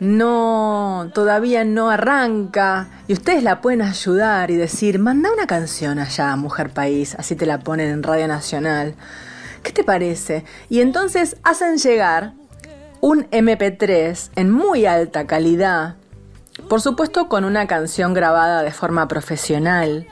no, 0.00 1.10
todavía 1.14 1.64
no 1.64 1.90
arranca, 1.90 2.88
y 3.06 3.12
ustedes 3.12 3.42
la 3.42 3.60
pueden 3.60 3.82
ayudar 3.82 4.50
y 4.50 4.56
decir, 4.56 4.98
manda 4.98 5.32
una 5.32 5.46
canción 5.46 5.98
allá, 5.98 6.34
Mujer 6.36 6.70
País, 6.70 7.14
así 7.18 7.36
te 7.36 7.46
la 7.46 7.60
ponen 7.60 7.90
en 7.90 8.02
Radio 8.02 8.26
Nacional. 8.28 8.94
¿Qué 9.62 9.72
te 9.72 9.84
parece? 9.84 10.44
Y 10.68 10.80
entonces 10.80 11.36
hacen 11.42 11.78
llegar 11.78 12.34
un 13.00 13.28
MP3 13.30 14.30
en 14.36 14.50
muy 14.50 14.86
alta 14.86 15.26
calidad, 15.26 15.96
por 16.68 16.80
supuesto 16.80 17.28
con 17.28 17.44
una 17.44 17.66
canción 17.66 18.14
grabada 18.14 18.62
de 18.62 18.70
forma 18.70 19.08
profesional, 19.08 20.06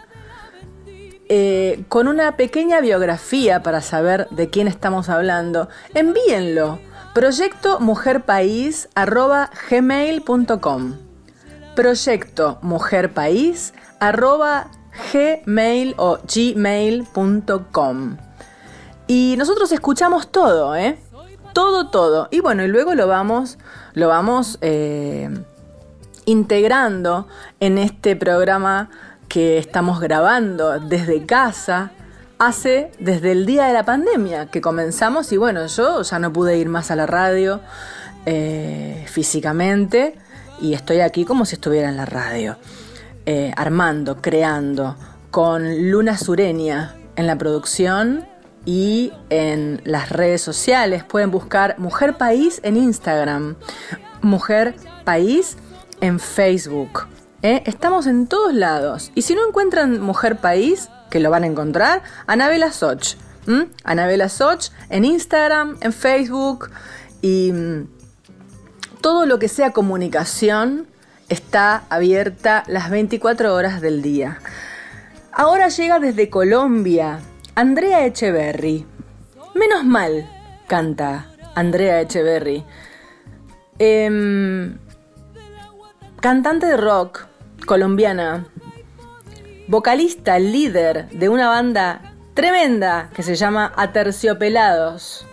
eh, 1.28 1.84
con 1.88 2.08
una 2.08 2.36
pequeña 2.36 2.80
biografía 2.80 3.62
para 3.62 3.80
saber 3.80 4.28
de 4.30 4.50
quién 4.50 4.68
estamos 4.68 5.08
hablando, 5.08 5.68
envíenlo. 5.94 6.78
Proyecto 7.14 7.78
mujerpaís 7.80 8.88
arroba 8.94 9.50
gmail.com 9.68 10.94
proyecto 11.74 12.58
Mujer 12.62 13.12
País 13.12 13.74
arroba 14.00 14.68
gmail 15.12 15.94
o 15.96 16.18
gmail.com. 16.18 18.16
Y 19.06 19.34
nosotros 19.38 19.72
escuchamos 19.72 20.28
todo, 20.28 20.76
¿eh? 20.76 20.98
Todo, 21.52 21.88
todo. 21.88 22.28
Y 22.30 22.40
bueno, 22.40 22.64
y 22.64 22.68
luego 22.68 22.94
lo 22.94 23.06
vamos, 23.06 23.58
lo 23.94 24.08
vamos 24.08 24.58
eh, 24.60 25.28
integrando 26.24 27.26
en 27.60 27.78
este 27.78 28.16
programa 28.16 28.90
que 29.28 29.58
estamos 29.58 30.00
grabando 30.00 30.78
desde 30.78 31.24
casa 31.24 31.90
hace 32.46 32.90
desde 32.98 33.30
el 33.30 33.46
día 33.46 33.66
de 33.66 33.72
la 33.72 33.84
pandemia 33.84 34.46
que 34.46 34.60
comenzamos 34.60 35.30
y 35.30 35.36
bueno, 35.36 35.64
yo 35.66 36.02
ya 36.02 36.18
no 36.18 36.32
pude 36.32 36.58
ir 36.58 36.68
más 36.68 36.90
a 36.90 36.96
la 36.96 37.06
radio 37.06 37.60
eh, 38.26 39.04
físicamente 39.08 40.16
y 40.60 40.74
estoy 40.74 41.00
aquí 41.00 41.24
como 41.24 41.44
si 41.44 41.54
estuviera 41.54 41.88
en 41.88 41.96
la 41.96 42.04
radio, 42.04 42.56
eh, 43.26 43.52
armando, 43.56 44.20
creando, 44.20 44.96
con 45.30 45.90
Luna 45.90 46.18
Sureña 46.18 46.96
en 47.14 47.28
la 47.28 47.38
producción 47.38 48.26
y 48.64 49.12
en 49.30 49.80
las 49.84 50.10
redes 50.10 50.42
sociales. 50.42 51.04
Pueden 51.04 51.30
buscar 51.30 51.78
Mujer 51.78 52.16
País 52.16 52.60
en 52.64 52.76
Instagram, 52.76 53.54
Mujer 54.20 54.74
País 55.04 55.56
en 56.00 56.18
Facebook. 56.18 57.06
¿eh? 57.42 57.62
Estamos 57.66 58.08
en 58.08 58.26
todos 58.26 58.52
lados. 58.52 59.12
Y 59.14 59.22
si 59.22 59.36
no 59.36 59.46
encuentran 59.46 60.00
Mujer 60.00 60.38
País, 60.38 60.88
que 61.12 61.20
lo 61.20 61.30
van 61.30 61.44
a 61.44 61.46
encontrar, 61.46 62.02
Anabela 62.26 62.72
Soch. 62.72 63.16
¿m? 63.46 63.68
Anabela 63.84 64.30
Soch 64.30 64.70
en 64.88 65.04
Instagram, 65.04 65.76
en 65.82 65.92
Facebook 65.92 66.70
y 67.20 67.52
mm, 67.52 67.86
todo 69.02 69.26
lo 69.26 69.38
que 69.38 69.48
sea 69.48 69.72
comunicación 69.72 70.86
está 71.28 71.84
abierta 71.90 72.64
las 72.66 72.88
24 72.88 73.54
horas 73.54 73.82
del 73.82 74.00
día. 74.00 74.38
Ahora 75.32 75.68
llega 75.68 75.98
desde 75.98 76.30
Colombia 76.30 77.20
Andrea 77.54 78.06
Echeverry. 78.06 78.86
Menos 79.54 79.84
mal, 79.84 80.26
canta 80.66 81.26
Andrea 81.54 82.00
Echeverry. 82.00 82.64
Em, 83.78 84.78
cantante 86.20 86.66
de 86.66 86.78
rock 86.78 87.26
colombiana, 87.66 88.46
vocalista, 89.72 90.38
líder 90.38 91.08
de 91.08 91.30
una 91.30 91.48
banda 91.48 92.14
tremenda 92.34 93.08
que 93.14 93.22
se 93.22 93.36
llama 93.36 93.72
Aterciopelados, 93.74 95.26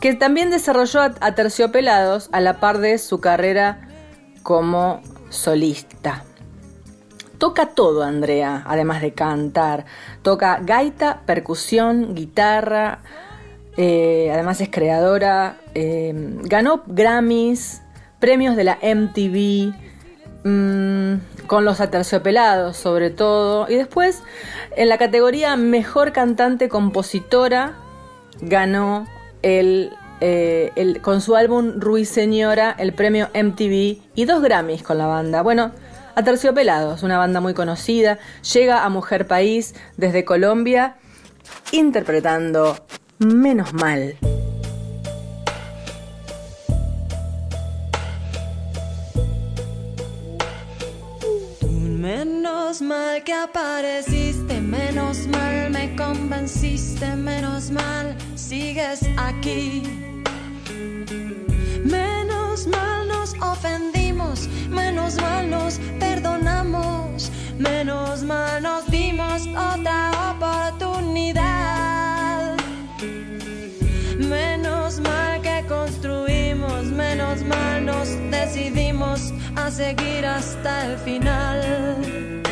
que 0.00 0.14
también 0.14 0.48
desarrolló 0.48 1.02
Aterciopelados 1.20 2.30
a 2.32 2.40
la 2.40 2.60
par 2.60 2.78
de 2.78 2.96
su 2.96 3.20
carrera 3.20 3.88
como 4.42 5.02
solista. 5.28 6.24
Toca 7.36 7.74
todo 7.74 8.04
Andrea, 8.04 8.62
además 8.66 9.02
de 9.02 9.12
cantar. 9.12 9.84
Toca 10.22 10.60
gaita, 10.62 11.24
percusión, 11.26 12.14
guitarra, 12.14 13.00
eh, 13.76 14.30
además 14.32 14.62
es 14.62 14.70
creadora, 14.70 15.58
eh, 15.74 16.14
ganó 16.44 16.84
Grammys, 16.86 17.82
premios 18.18 18.56
de 18.56 18.64
la 18.64 18.78
MTV, 18.80 19.74
mm, 20.44 21.33
con 21.46 21.64
los 21.64 21.80
aterciopelados 21.80 22.76
sobre 22.76 23.10
todo. 23.10 23.66
Y 23.68 23.76
después, 23.76 24.22
en 24.76 24.88
la 24.88 24.98
categoría 24.98 25.56
Mejor 25.56 26.12
Cantante 26.12 26.68
Compositora, 26.68 27.74
ganó 28.40 29.06
el, 29.42 29.92
eh, 30.20 30.72
con 31.02 31.20
su 31.20 31.36
álbum 31.36 31.74
Ruiseñora 31.76 32.74
el 32.78 32.92
premio 32.92 33.28
MTV 33.34 34.02
y 34.14 34.24
dos 34.24 34.42
Grammys 34.42 34.82
con 34.82 34.98
la 34.98 35.06
banda. 35.06 35.42
Bueno, 35.42 35.72
Aterciopelados, 36.14 37.02
una 37.02 37.18
banda 37.18 37.40
muy 37.40 37.54
conocida, 37.54 38.18
llega 38.52 38.84
a 38.84 38.88
Mujer 38.88 39.26
País 39.26 39.74
desde 39.96 40.24
Colombia 40.24 40.96
interpretando 41.72 42.76
Menos 43.18 43.72
Mal. 43.72 44.16
Menos 52.74 52.88
mal 52.88 53.22
que 53.22 53.32
apareciste, 53.32 54.60
menos 54.60 55.28
mal 55.28 55.70
me 55.70 55.94
convenciste, 55.94 57.14
menos 57.14 57.70
mal 57.70 58.16
sigues 58.34 59.02
aquí. 59.16 59.84
Menos 61.84 62.66
mal 62.66 63.06
nos 63.06 63.32
ofendimos, 63.40 64.48
menos 64.68 65.14
mal 65.22 65.48
nos 65.48 65.78
perdonamos, 66.00 67.30
menos 67.58 68.24
mal 68.24 68.60
nos 68.60 68.84
dimos 68.90 69.46
otra 69.46 70.10
oportunidad. 70.32 72.56
Menos 74.18 74.98
mal 74.98 75.40
que 75.42 75.64
construimos, 75.68 76.86
menos 76.86 77.40
mal 77.44 77.86
nos 77.86 78.08
decidimos 78.32 79.32
a 79.54 79.70
seguir 79.70 80.26
hasta 80.26 80.86
el 80.86 80.98
final. 80.98 82.43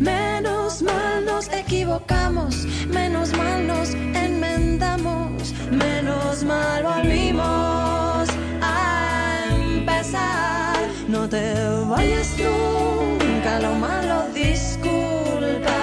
Menos 0.00 0.80
mal 0.80 1.26
nos 1.26 1.52
equivocamos, 1.52 2.64
menos 2.88 3.36
mal 3.36 3.66
nos 3.66 3.92
enmendamos, 3.92 5.52
menos 5.70 6.42
mal 6.42 6.82
volvimos 6.82 8.28
a 8.62 9.44
empezar. 9.50 10.78
No 11.06 11.28
te 11.28 11.52
vayas 11.86 12.34
nunca, 12.38 13.60
lo 13.60 13.74
malo 13.74 14.24
disculpa, 14.32 15.80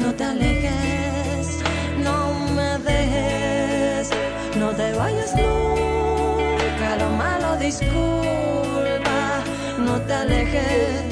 no 0.00 0.14
te 0.14 0.24
alejes, 0.24 1.58
no 2.02 2.32
me 2.56 2.78
dejes, 2.78 4.08
no 4.58 4.70
te 4.70 4.94
vayas 4.94 5.34
nunca, 5.36 6.96
lo 6.96 7.10
malo 7.10 7.58
disculpa, 7.58 9.44
no 9.76 10.00
te 10.00 10.14
alejes, 10.14 11.11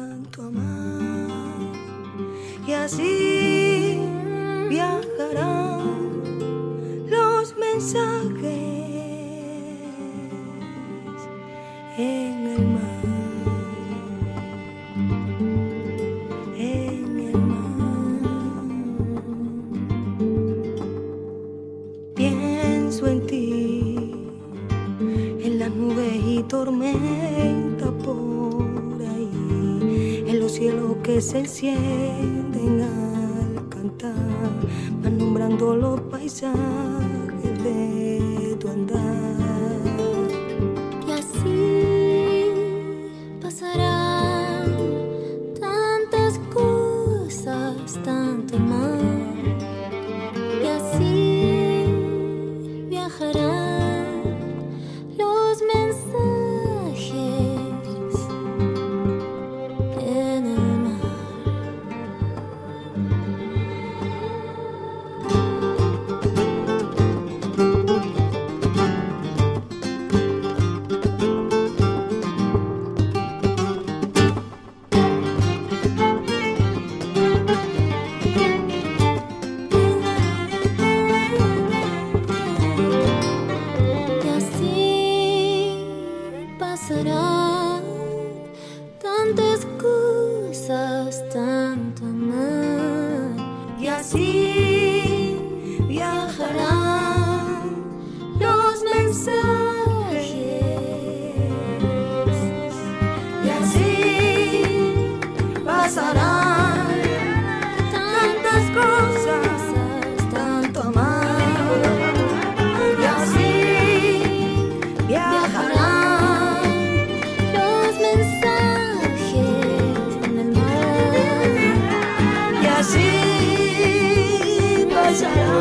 Tanto 0.00 0.42
amar. 0.42 1.60
Y 2.66 2.72
así 2.72 3.39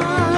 Oh. 0.01 0.28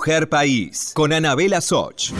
Mujer 0.00 0.30
País 0.30 0.92
con 0.94 1.12
Anabela 1.12 1.60
Soch. 1.60 2.14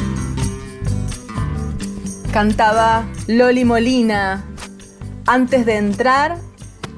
Cantaba 2.31 3.07
Loli 3.26 3.64
Molina 3.64 4.45
antes 5.26 5.64
de 5.64 5.78
entrar 5.78 6.37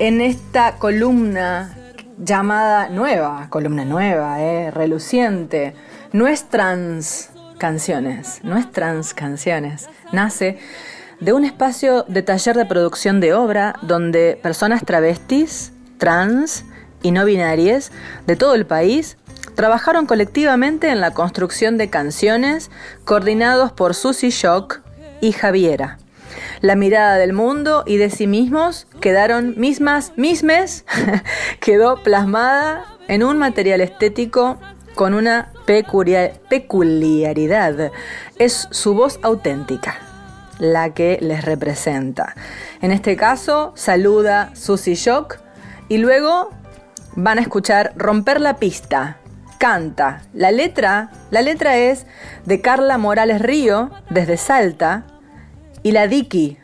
en 0.01 0.21
esta 0.21 0.79
columna 0.79 1.79
llamada 2.19 2.89
nueva, 2.89 3.47
columna 3.49 3.85
nueva, 3.85 4.43
eh, 4.43 4.73
reluciente, 4.73 5.77
Nuestras 6.13 7.31
canciones, 7.59 8.41
Nuestras 8.43 9.15
canciones, 9.15 9.89
nace 10.11 10.59
de 11.21 11.33
un 11.33 11.45
espacio 11.45 12.03
de 12.09 12.23
taller 12.23 12.57
de 12.57 12.67
producción 12.67 13.21
de 13.21 13.35
obra 13.35 13.77
donde 13.83 14.37
personas 14.43 14.85
travestis, 14.85 15.73
trans 15.99 16.65
y 17.03 17.13
no 17.13 17.25
binarias 17.25 17.93
de 18.27 18.35
todo 18.35 18.57
el 18.57 18.67
país 18.67 19.17
trabajaron 19.55 20.07
colectivamente 20.07 20.89
en 20.91 21.01
la 21.01 21.13
construcción 21.13 21.77
de 21.79 21.91
canciones 21.91 22.71
coordinados 23.05 23.73
por 23.73 23.95
Susie 23.95 24.31
Shock 24.31 24.81
y 25.21 25.33
Javiera. 25.33 25.99
La 26.61 26.77
mirada 26.77 27.17
del 27.17 27.33
mundo 27.33 27.83
y 27.87 27.97
de 27.97 28.09
sí 28.11 28.27
mismos 28.27 28.87
quedaron 29.01 29.55
mismas, 29.59 30.13
mismes, 30.17 30.85
quedó 31.61 32.03
plasmada 32.03 32.85
en 33.09 33.23
un 33.25 33.37
material 33.37 33.81
estético 33.81 34.59
con 34.95 35.15
una 35.15 35.53
peculiar- 35.67 36.39
peculiaridad. 36.49 37.91
Es 38.39 38.69
su 38.71 38.95
voz 38.95 39.19
auténtica. 39.23 39.97
la 40.59 40.95
que 40.95 41.19
les 41.21 41.45
representa. 41.45 42.35
En 42.83 42.93
este 42.93 43.17
caso, 43.17 43.73
saluda 43.75 44.51
Susy 44.55 44.95
Shock 44.95 45.39
y 45.89 45.99
luego 45.99 46.51
van 47.17 47.39
a 47.39 47.41
escuchar 47.41 47.93
Romper 47.97 48.41
la 48.41 48.57
pista. 48.59 49.17
Canta. 49.63 50.23
La 50.35 50.51
letra, 50.51 51.13
la 51.31 51.41
letra 51.41 51.77
es 51.77 52.05
de 52.47 52.61
Carla 52.61 52.99
Morales 52.99 53.41
Río 53.41 53.93
desde 54.11 54.37
Salta 54.37 55.05
y 55.85 55.93
la 55.93 56.09
Diki 56.09 56.59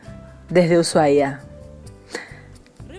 desde 0.49 0.77
Ushuaia. 0.77 1.39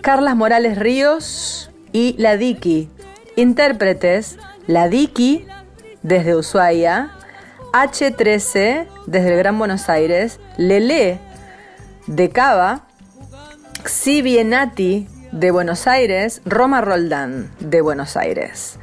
Carlas 0.01 0.35
Morales 0.35 0.79
Ríos 0.79 1.69
y 1.91 2.15
la 2.17 2.35
Diki. 2.35 2.89
Intérpretes, 3.35 4.39
la 4.65 4.89
Diki 4.89 5.45
desde 6.01 6.35
Ushuaia, 6.35 7.11
H13 7.71 8.87
desde 9.05 9.33
el 9.33 9.37
Gran 9.37 9.59
Buenos 9.59 9.87
Aires, 9.87 10.39
Lele 10.57 11.19
de 12.07 12.29
Cava, 12.31 12.87
Xibienati 13.85 15.07
de 15.31 15.51
Buenos 15.51 15.85
Aires, 15.85 16.41
Roma 16.43 16.81
Roldán 16.81 17.51
de 17.59 17.81
Buenos 17.81 18.17
Aires. 18.17 18.79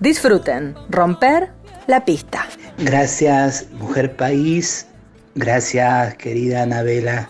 Disfruten, 0.00 0.74
romper 0.88 1.50
la 1.86 2.04
pista. 2.06 2.46
Gracias, 2.78 3.66
Mujer 3.72 4.16
País. 4.16 4.86
Gracias, 5.34 6.14
querida 6.14 6.62
Anabela. 6.62 7.28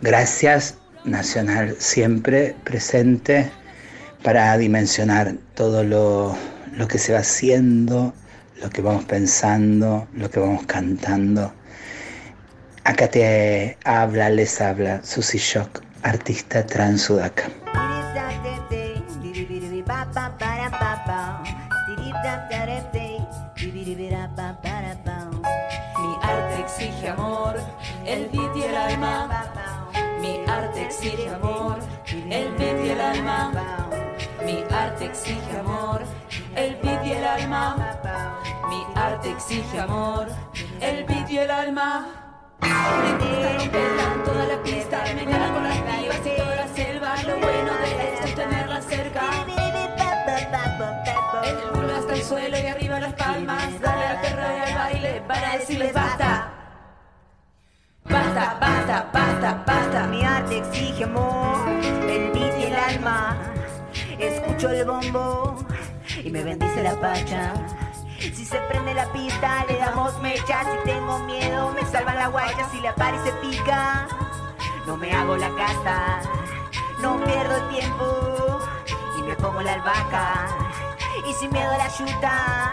Gracias, 0.00 0.78
Nacional, 1.04 1.76
siempre 1.78 2.54
presente 2.64 3.50
para 4.22 4.56
dimensionar 4.56 5.34
todo 5.54 5.84
lo, 5.84 6.34
lo 6.76 6.88
que 6.88 6.98
se 6.98 7.12
va 7.12 7.20
haciendo, 7.20 8.14
lo 8.62 8.70
que 8.70 8.80
vamos 8.80 9.04
pensando, 9.04 10.08
lo 10.14 10.30
que 10.30 10.40
vamos 10.40 10.64
cantando. 10.66 11.52
Acá 12.84 13.08
te 13.08 13.76
habla, 13.84 14.30
les 14.30 14.60
habla 14.62 15.04
Susi 15.04 15.36
Shock, 15.36 15.82
artista 16.02 16.64
trans 16.64 17.02
sudaca. 17.02 17.44
El 28.06 28.28
beat 28.30 28.56
y 28.56 28.62
el 28.62 28.76
alma. 28.76 29.28
Mi 30.20 30.40
arte 30.46 30.84
exige 30.84 31.28
amor, 31.28 31.78
el 32.30 32.52
beat 32.56 32.84
y 32.84 32.90
el 32.90 33.00
alma. 33.00 33.52
Mi 34.44 34.64
arte 34.70 35.04
exige 35.06 35.58
amor, 35.58 36.02
el 36.56 36.76
beat 36.82 37.06
y 37.06 37.12
el 37.12 37.24
alma. 37.24 37.76
Mi 38.68 38.84
arte 38.94 39.30
exige 39.30 39.80
amor, 39.80 40.26
el 40.80 41.04
beat 41.04 41.30
y 41.30 41.38
el 41.38 41.50
alma. 41.50 42.06
Me 42.60 43.12
gusta 43.12 43.52
romperla 43.58 44.24
toda 44.24 44.46
la 44.46 44.62
pista, 44.62 45.04
me 45.14 45.22
encanta 45.22 45.52
con 45.52 45.64
las 45.64 45.78
pibas 45.78 46.26
y 46.26 46.36
toda 46.36 46.56
la 46.56 46.68
selva. 46.68 47.14
Lo 47.22 47.36
bueno 47.38 47.72
de 47.82 48.14
esto 48.14 48.26
es 48.26 48.34
tenerla 48.34 48.80
cerca. 48.82 49.22
El 51.44 51.56
culo 51.72 51.94
hasta 51.96 52.14
el 52.14 52.22
suelo 52.22 52.58
y 52.58 52.66
arriba 52.66 53.00
las 53.00 53.14
palmas. 53.14 53.80
Dale 53.80 54.06
al 54.06 54.20
perro 54.20 54.42
y 54.42 54.60
al 54.60 54.74
baile 54.74 55.22
para 55.26 55.52
decirles 55.58 55.92
basta. 55.92 56.57
Basta, 58.10 58.56
basta, 58.60 59.10
basta, 59.12 59.64
basta. 59.66 60.06
Mi 60.06 60.24
arte 60.24 60.58
exige 60.58 61.04
amor, 61.04 61.58
y 62.58 62.62
el 62.64 62.74
alma. 62.74 63.36
Escucho 64.18 64.70
el 64.70 64.84
bombo 64.84 65.56
y 66.24 66.30
me 66.30 66.42
bendice 66.42 66.82
la 66.82 66.94
pacha. 67.00 67.52
Si 68.18 68.44
se 68.44 68.58
prende 68.68 68.94
la 68.94 69.06
pista, 69.12 69.64
le 69.68 69.78
damos 69.78 70.20
mecha. 70.20 70.62
Si 70.62 70.90
tengo 70.90 71.18
miedo, 71.20 71.72
me 71.72 71.84
salvan 71.86 72.16
la 72.16 72.28
guaya. 72.28 72.68
Si 72.70 72.80
la 72.80 72.94
pari 72.94 73.18
se 73.24 73.32
pica, 73.32 74.08
no 74.86 74.96
me 74.96 75.12
hago 75.12 75.36
la 75.36 75.50
casa. 75.54 76.20
No 77.00 77.22
pierdo 77.24 77.56
el 77.56 77.68
tiempo 77.68 78.58
y 79.18 79.22
me 79.22 79.36
pongo 79.36 79.62
la 79.62 79.74
albahaca. 79.74 80.48
Y 81.28 81.32
sin 81.34 81.52
miedo 81.52 81.70
a 81.70 81.78
la 81.78 81.92
chuta, 81.92 82.72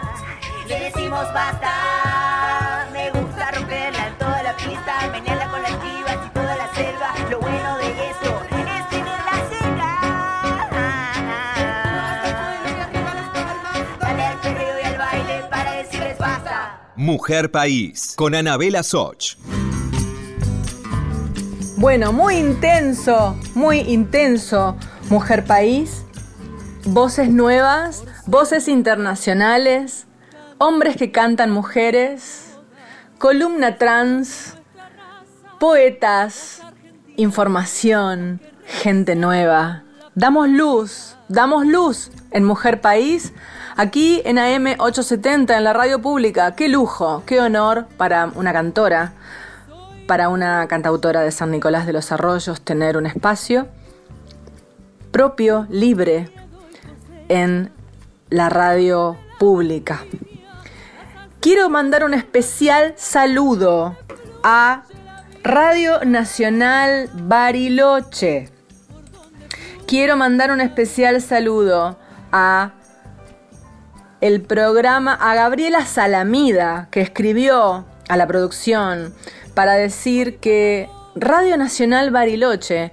le 0.66 0.80
decimos 0.80 1.32
basta. 1.32 2.75
Pista, 4.56 5.08
menearla 5.12 5.50
con 5.50 5.62
las 5.62 5.72
chivas 5.82 6.16
y 6.26 6.30
toda 6.30 6.56
la 6.56 6.74
selva. 6.74 7.14
Lo 7.30 7.40
bueno 7.40 7.78
de 7.78 7.88
esto 8.10 8.42
es 8.50 8.88
tenerla 8.90 9.32
cerca. 9.50 9.90
Dale 14.00 14.22
al 14.22 14.40
perreo 14.40 14.80
y 14.82 14.84
al 14.84 14.98
baile 14.98 15.44
para 15.50 15.72
decirles 15.72 16.18
basta. 16.18 16.92
Mujer 16.96 17.50
País, 17.50 18.14
con 18.16 18.34
Anabela 18.34 18.82
Soch. 18.82 19.36
Bueno, 21.78 22.12
muy 22.12 22.36
intenso, 22.36 23.36
muy 23.54 23.80
intenso, 23.80 24.76
Mujer 25.10 25.44
País. 25.44 26.04
Voces 26.86 27.28
nuevas, 27.28 28.04
voces 28.26 28.68
internacionales, 28.68 30.06
hombres 30.58 30.96
que 30.96 31.10
cantan 31.12 31.50
mujeres, 31.50 32.45
columna 33.18 33.76
trans, 33.76 34.56
poetas, 35.58 36.62
información, 37.16 38.40
gente 38.66 39.14
nueva. 39.16 39.84
Damos 40.14 40.48
luz, 40.48 41.16
damos 41.28 41.66
luz 41.66 42.10
en 42.30 42.44
Mujer 42.44 42.80
País, 42.80 43.32
aquí 43.76 44.22
en 44.24 44.38
AM 44.38 44.66
870, 44.78 45.56
en 45.56 45.64
la 45.64 45.72
radio 45.72 46.00
pública. 46.00 46.54
Qué 46.54 46.68
lujo, 46.68 47.22
qué 47.26 47.40
honor 47.40 47.86
para 47.96 48.30
una 48.34 48.52
cantora, 48.52 49.12
para 50.06 50.28
una 50.28 50.66
cantautora 50.68 51.22
de 51.22 51.32
San 51.32 51.50
Nicolás 51.50 51.86
de 51.86 51.92
los 51.92 52.12
Arroyos 52.12 52.60
tener 52.60 52.96
un 52.96 53.06
espacio 53.06 53.68
propio, 55.10 55.66
libre, 55.70 56.28
en 57.28 57.72
la 58.28 58.50
radio 58.50 59.16
pública. 59.38 60.04
Quiero 61.46 61.70
mandar 61.70 62.02
un 62.02 62.12
especial 62.12 62.94
saludo 62.96 63.96
a 64.42 64.82
Radio 65.44 66.00
Nacional 66.04 67.08
Bariloche. 67.14 68.48
Quiero 69.86 70.16
mandar 70.16 70.50
un 70.50 70.60
especial 70.60 71.22
saludo 71.22 72.00
a 72.32 72.72
el 74.20 74.42
programa 74.42 75.14
a 75.14 75.36
Gabriela 75.36 75.86
Salamida 75.86 76.88
que 76.90 77.00
escribió 77.00 77.86
a 78.08 78.16
la 78.16 78.26
producción 78.26 79.14
para 79.54 79.74
decir 79.74 80.38
que 80.38 80.90
Radio 81.14 81.56
Nacional 81.56 82.10
Bariloche 82.10 82.92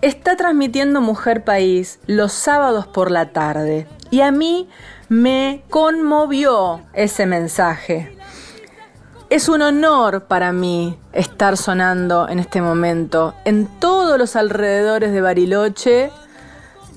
está 0.00 0.34
transmitiendo 0.34 1.00
Mujer 1.00 1.44
País 1.44 2.00
los 2.08 2.32
sábados 2.32 2.88
por 2.88 3.12
la 3.12 3.30
tarde 3.30 3.86
y 4.10 4.22
a 4.22 4.32
mí 4.32 4.68
me 5.12 5.62
conmovió 5.68 6.80
ese 6.94 7.26
mensaje. 7.26 8.16
Es 9.28 9.50
un 9.50 9.60
honor 9.60 10.24
para 10.24 10.52
mí 10.52 10.96
estar 11.12 11.58
sonando 11.58 12.26
en 12.30 12.38
este 12.38 12.62
momento 12.62 13.34
en 13.44 13.66
todos 13.78 14.16
los 14.16 14.36
alrededores 14.36 15.12
de 15.12 15.20
Bariloche, 15.20 16.10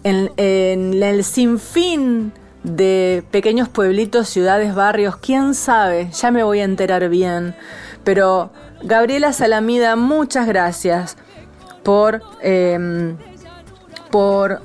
en, 0.05 0.31
en 0.37 1.03
el 1.03 1.25
sinfín 1.25 2.31
de 2.63 3.21
pequeños 3.31 3.67
pueblitos, 3.67 4.29
ciudades, 4.29 4.73
barrios, 4.73 5.17
quién 5.17 5.53
sabe, 5.53 6.09
ya 6.11 6.31
me 6.31 6.43
voy 6.43 6.61
a 6.61 6.63
enterar 6.63 7.09
bien. 7.09 7.53
Pero 8.05 8.49
Gabriela 8.81 9.33
Salamida, 9.33 9.97
muchas 9.97 10.47
gracias 10.47 11.17
por, 11.83 12.21
eh, 12.41 13.13
por 14.09 14.61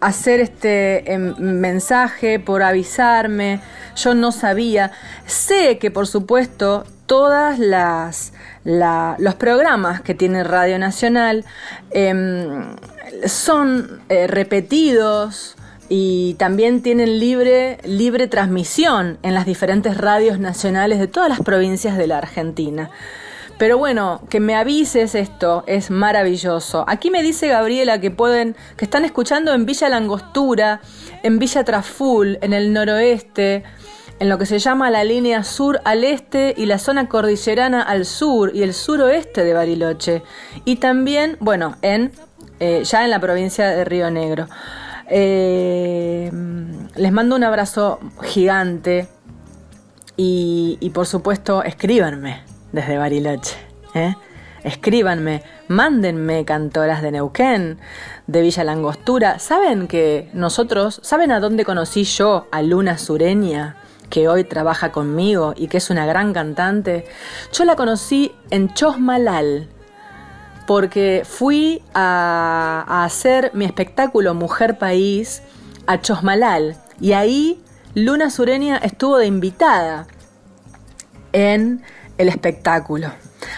hacer 0.00 0.40
este 0.40 1.12
eh, 1.12 1.18
mensaje, 1.18 2.38
por 2.40 2.62
avisarme. 2.62 3.60
Yo 3.96 4.14
no 4.14 4.32
sabía. 4.32 4.92
Sé 5.26 5.78
que 5.78 5.90
por 5.90 6.06
supuesto 6.06 6.84
todas 7.06 7.58
las 7.58 8.32
la- 8.64 9.16
los 9.18 9.34
programas 9.34 10.02
que 10.02 10.14
tiene 10.14 10.44
Radio 10.44 10.78
Nacional 10.78 11.44
em, 11.90 12.76
son 13.26 14.02
eh, 14.08 14.26
repetidos 14.26 15.56
y 15.88 16.34
también 16.34 16.82
tienen 16.82 17.18
libre, 17.18 17.78
libre 17.84 18.26
transmisión 18.28 19.18
en 19.22 19.32
las 19.32 19.46
diferentes 19.46 19.96
radios 19.96 20.38
nacionales 20.38 20.98
de 20.98 21.06
todas 21.06 21.30
las 21.30 21.40
provincias 21.40 21.96
de 21.96 22.06
la 22.06 22.18
Argentina. 22.18 22.90
Pero 23.58 23.76
bueno, 23.76 24.22
que 24.30 24.38
me 24.38 24.54
avises 24.54 25.16
esto 25.16 25.64
es 25.66 25.90
maravilloso. 25.90 26.84
Aquí 26.86 27.10
me 27.10 27.22
dice 27.24 27.48
Gabriela 27.48 28.00
que 28.00 28.12
pueden, 28.12 28.54
que 28.76 28.84
están 28.84 29.04
escuchando 29.04 29.52
en 29.52 29.66
Villa 29.66 29.88
Langostura, 29.88 30.80
en 31.24 31.40
Villa 31.40 31.64
Traful, 31.64 32.38
en 32.40 32.52
el 32.52 32.72
noroeste, 32.72 33.64
en 34.20 34.28
lo 34.28 34.38
que 34.38 34.46
se 34.46 34.60
llama 34.60 34.90
la 34.90 35.02
línea 35.02 35.42
sur 35.42 35.80
al 35.84 36.04
este 36.04 36.54
y 36.56 36.66
la 36.66 36.78
zona 36.78 37.08
cordillerana 37.08 37.82
al 37.82 38.04
sur 38.04 38.54
y 38.54 38.62
el 38.62 38.74
suroeste 38.74 39.42
de 39.42 39.52
Bariloche. 39.52 40.22
Y 40.64 40.76
también, 40.76 41.36
bueno, 41.40 41.76
en 41.82 42.12
eh, 42.60 42.82
ya 42.84 43.04
en 43.04 43.10
la 43.10 43.20
provincia 43.20 43.68
de 43.68 43.84
Río 43.84 44.10
Negro. 44.10 44.48
Eh, 45.10 46.30
les 46.96 47.12
mando 47.12 47.34
un 47.34 47.44
abrazo 47.44 47.98
gigante 48.22 49.08
y, 50.16 50.76
y 50.80 50.90
por 50.90 51.06
supuesto 51.06 51.62
escríbanme 51.62 52.47
desde 52.72 52.98
Bariloche. 52.98 53.56
¿eh? 53.94 54.14
escríbanme, 54.64 55.42
mándenme 55.68 56.44
cantoras 56.44 57.02
de 57.02 57.12
Neuquén, 57.12 57.78
de 58.26 58.42
Villa 58.42 58.64
Langostura. 58.64 59.38
¿Saben 59.38 59.88
que 59.88 60.28
nosotros, 60.32 61.00
saben 61.02 61.32
a 61.32 61.40
dónde 61.40 61.64
conocí 61.64 62.04
yo 62.04 62.46
a 62.50 62.62
Luna 62.62 62.98
Sureña? 62.98 63.76
que 64.10 64.26
hoy 64.26 64.44
trabaja 64.44 64.90
conmigo 64.90 65.52
y 65.54 65.68
que 65.68 65.76
es 65.76 65.90
una 65.90 66.06
gran 66.06 66.32
cantante, 66.32 67.04
yo 67.52 67.66
la 67.66 67.76
conocí 67.76 68.32
en 68.48 68.72
Chosmalal, 68.72 69.68
porque 70.66 71.24
fui 71.26 71.82
a, 71.92 72.86
a 72.88 73.04
hacer 73.04 73.50
mi 73.52 73.66
espectáculo 73.66 74.32
Mujer 74.32 74.78
País 74.78 75.42
a 75.86 76.00
Chosmalal 76.00 76.78
y 77.02 77.12
ahí 77.12 77.62
Luna 77.94 78.30
Sureña 78.30 78.78
estuvo 78.78 79.18
de 79.18 79.26
invitada 79.26 80.06
en 81.32 81.82
el 82.18 82.28
espectáculo. 82.28 83.10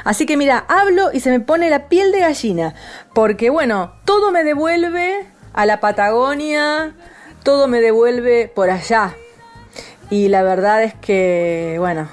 Así 0.04 0.26
que 0.26 0.36
mira, 0.36 0.64
hablo 0.68 1.11
y 1.12 1.20
se 1.20 1.30
me 1.30 1.40
pone 1.40 1.70
la 1.70 1.88
piel 1.88 2.12
de 2.12 2.20
gallina, 2.20 2.74
porque 3.14 3.50
bueno, 3.50 3.94
todo 4.04 4.30
me 4.30 4.44
devuelve 4.44 5.26
a 5.52 5.66
la 5.66 5.80
Patagonia, 5.80 6.94
todo 7.42 7.66
me 7.66 7.80
devuelve 7.80 8.48
por 8.54 8.70
allá. 8.70 9.14
Y 10.11 10.28
la 10.28 10.42
verdad 10.42 10.82
es 10.82 10.94
que, 10.94 11.76
bueno, 11.78 12.08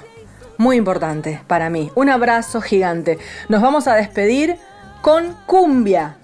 muy 0.56 0.76
importante 0.76 1.40
para 1.46 1.70
mí. 1.70 1.90
Un 1.94 2.08
abrazo 2.08 2.60
gigante. 2.60 3.18
Nos 3.48 3.62
vamos 3.62 3.88
a 3.88 3.94
despedir 3.94 4.56
con 5.02 5.36
cumbia, 5.46 6.16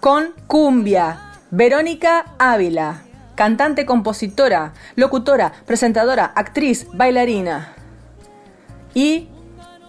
con 0.00 0.32
cumbia. 0.46 1.28
Verónica 1.50 2.24
Ávila, 2.38 3.02
cantante, 3.34 3.84
compositora, 3.84 4.72
locutora, 4.96 5.52
presentadora, 5.66 6.32
actriz, 6.34 6.86
bailarina. 6.94 7.74
Y 8.94 9.28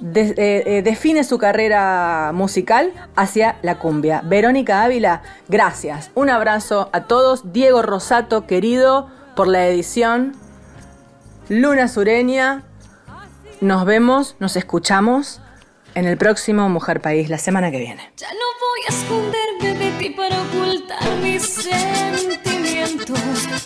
eh, 0.03 0.63
eh, 0.65 0.81
define 0.83 1.23
su 1.23 1.37
carrera 1.37 2.31
musical 2.33 2.91
hacia 3.15 3.57
la 3.61 3.79
cumbia. 3.79 4.21
Verónica 4.23 4.83
Ávila, 4.83 5.21
gracias. 5.47 6.11
Un 6.13 6.29
abrazo 6.29 6.89
a 6.91 7.05
todos. 7.05 7.53
Diego 7.53 7.81
Rosato, 7.81 8.45
querido, 8.45 9.09
por 9.35 9.47
la 9.47 9.65
edición. 9.65 10.35
Luna 11.47 11.87
Sureña. 11.87 12.63
Nos 13.61 13.85
vemos, 13.85 14.35
nos 14.39 14.57
escuchamos 14.57 15.39
en 15.95 16.05
el 16.05 16.17
próximo 16.17 16.67
Mujer 16.67 16.99
País 16.99 17.29
la 17.29 17.37
semana 17.37 17.71
que 17.71 17.79
viene. 17.79 18.11
Ya 18.17 18.27
no 18.27 18.45
voy 18.59 18.81
a 18.87 18.89
esconderme 18.89 19.85
de 19.85 19.91
ti 19.99 20.09
para 20.09 20.41
ocultar 20.41 21.17
mis 21.21 21.43
sentimientos. 21.43 23.19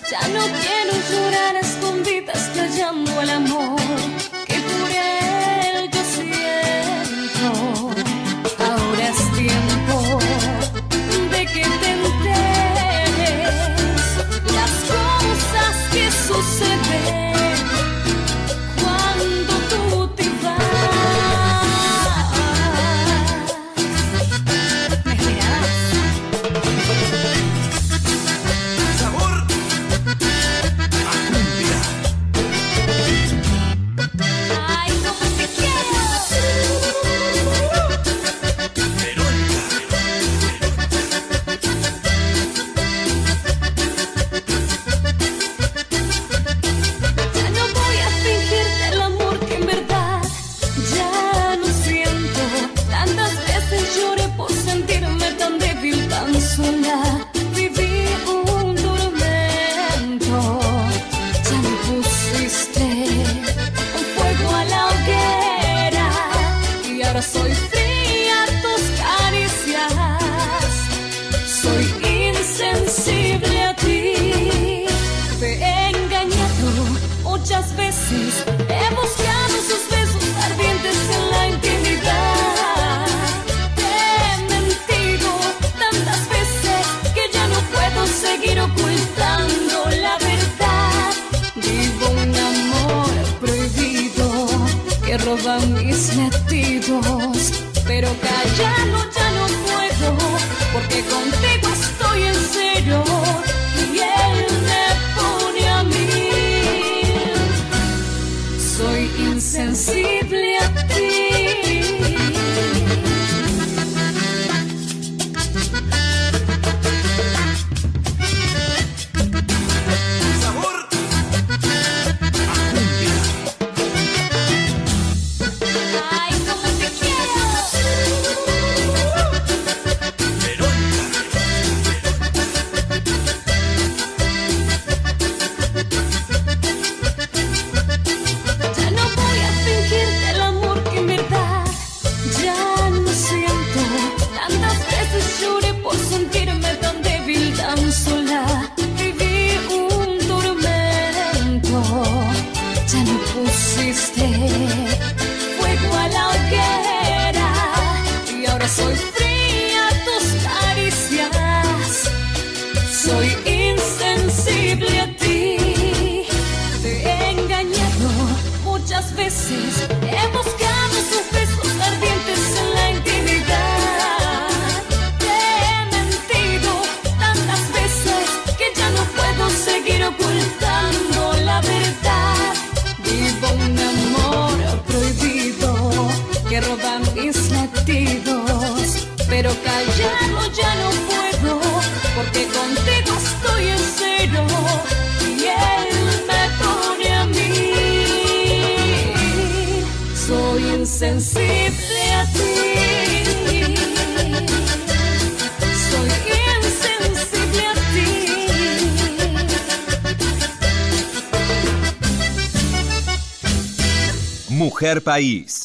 Ya 0.08 0.20
no 0.28 0.44
quiero 0.62 0.94
llorar 1.10 1.56
a 1.56 1.60
escondidas 1.62 2.52
callando 2.56 3.22
el 3.22 3.30
amor 3.32 3.78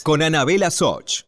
Con 0.03 0.23
Anabela 0.23 0.71
Soch. 0.71 1.21